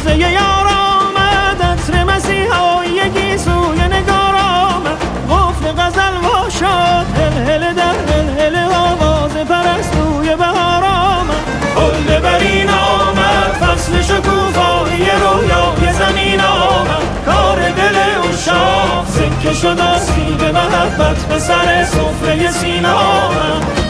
سبزه 0.06 0.18
یار 0.18 0.66
آمد 0.66 1.62
عطر 1.62 2.04
مسیحایی 2.04 3.38
سوی 3.38 3.80
نگار 3.80 4.34
آمد. 4.34 4.98
قفل 5.30 5.72
غزل 5.72 6.16
وا 6.16 6.50
شد 6.50 7.06
هل 7.18 7.50
هل 7.50 7.74
در 7.74 7.96
هل 8.12 8.40
هل 8.40 8.56
آواز 8.74 9.32
پرستوی 9.32 10.36
بهار 10.36 10.84
آمد. 10.84 11.44
حل 11.76 12.20
برین 12.20 12.70
آمد 12.70 13.52
فصل 13.60 14.02
شکوفایی 14.02 15.06
رویای 15.10 15.92
زمین 15.92 16.40
آمد. 16.40 17.26
کار 17.26 17.70
دل 17.70 17.96
اشاق 18.30 19.06
سکه 19.08 19.54
شد 19.54 19.80
آسیب 19.80 20.42
محبت 20.42 21.16
به 21.16 21.38
سر 21.38 21.84
سفره 21.84 22.50
سینه 22.50 22.88
آمد. 22.88 23.85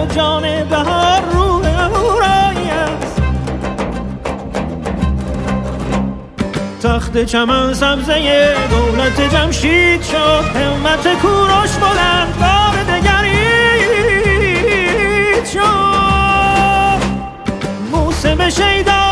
و 0.00 0.06
جان 0.06 0.64
بهار 0.64 1.20
روح 1.32 1.66
اهورایی 1.66 2.70
است. 2.70 3.22
تخت 6.82 7.24
چمن 7.24 7.74
سبزه 7.74 8.54
دولت 8.70 9.20
جمشید 9.34 10.02
شد 10.02 10.44
همت 10.56 11.20
کوروش 11.22 11.70
بلند 11.76 12.38
بار 12.38 12.84
دگرید 12.98 13.90
شد. 15.46 17.00
موسم 17.92 18.50
شیدایی 18.50 19.00
از 19.06 19.09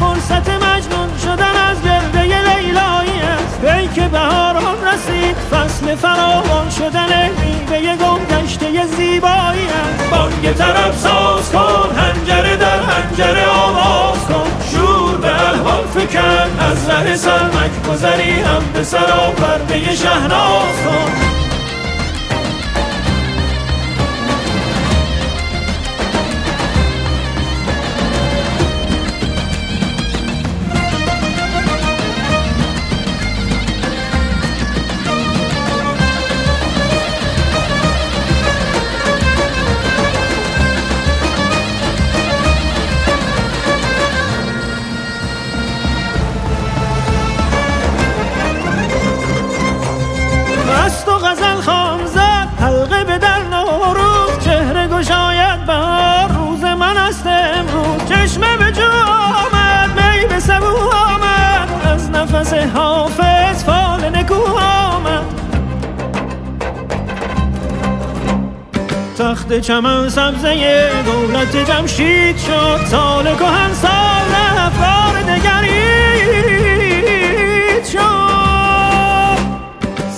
فرصت 0.00 0.48
مجنون 0.48 1.18
شدن 1.18 1.56
از 1.70 1.82
گرده 1.82 2.22
لیلایی 2.22 3.20
است. 3.20 3.64
ای 3.64 3.88
که 3.88 4.08
بهاران 4.08 4.76
رسید 4.86 5.36
فصل 5.36 5.94
فراوان 5.94 6.70
شدن 6.70 7.30
میوه 7.40 7.96
گم 7.96 8.24
گشته 8.24 8.86
زیبایی 8.86 9.66
است. 9.66 10.10
بانگ 10.10 10.52
طرب 10.52 10.92
ساز 10.92 11.52
کن 11.52 11.96
هنجره 11.96 12.56
در 12.56 12.80
هنجره 12.82 13.46
آواز 13.46 14.18
کن. 14.18 14.50
شور 14.72 15.16
به 15.16 15.48
الحال 15.48 15.86
فکن 15.94 16.60
از 16.60 16.90
ره 16.90 17.16
سرمک 17.16 17.82
گذری 17.90 18.40
هم 18.40 18.62
به 18.74 18.84
سرا 18.84 19.30
پرده 19.30 19.94
شهناز 19.94 20.76
کن. 20.86 21.29
چمن 69.60 70.08
سبزه 70.08 70.90
دولت 71.04 71.56
جمشید 71.56 72.38
شد 72.38 72.80
سال 72.90 73.24
کهن 73.36 73.74
سال 73.74 74.34
افکار 74.58 75.22
دگرید 75.22 76.34
شد. 77.84 79.40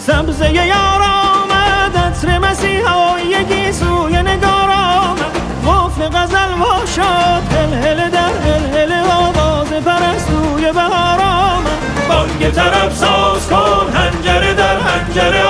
سبزه 0.06 0.52
یار 0.52 1.02
آمد 1.02 1.96
عطر 1.96 2.38
مسیحایی 2.38 3.72
سوی 3.72 4.22
نگار 4.22 4.70
آمد. 4.70 5.36
قفل 5.66 6.08
غزل 6.08 6.52
وا 6.60 6.86
شد 6.86 7.42
هل 7.84 8.10
در 8.10 8.32
هل 8.74 8.92
آواز 9.10 9.68
پرستوی 9.68 10.72
بهار 10.72 11.20
آمد. 11.20 11.82
بانگ 12.08 12.50
طرب 12.50 12.92
ساز 12.92 13.48
کن 13.48 13.92
هنجره 13.94 14.54
در 14.54 14.76
هنجره 14.76 15.42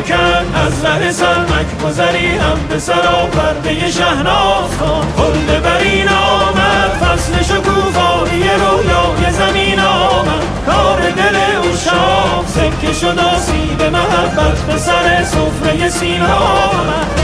فکن 0.00 0.54
از 0.54 0.84
ره 0.84 1.12
سرمک 1.12 1.78
گذری 1.84 2.26
هم 2.26 2.58
به 2.68 2.78
سرا 2.78 3.26
پرده 3.32 3.90
شهناز 3.90 4.76
کن. 4.80 5.22
حل 5.22 5.60
برین 5.60 6.08
آمد 6.08 6.90
فصل 7.00 7.42
شکوفایی 7.42 8.42
رویای 8.42 9.32
زمین 9.32 9.80
آمد. 9.80 10.42
کار 10.66 11.00
دل 11.10 11.36
اشاق 11.72 12.44
سکه 12.46 12.92
شد 12.92 13.18
آسیب 13.18 13.82
محبت 13.82 14.58
به 14.58 14.78
سر 14.78 15.24
سفره 15.24 15.88
سینه 15.88 16.32
آمد. 16.32 17.20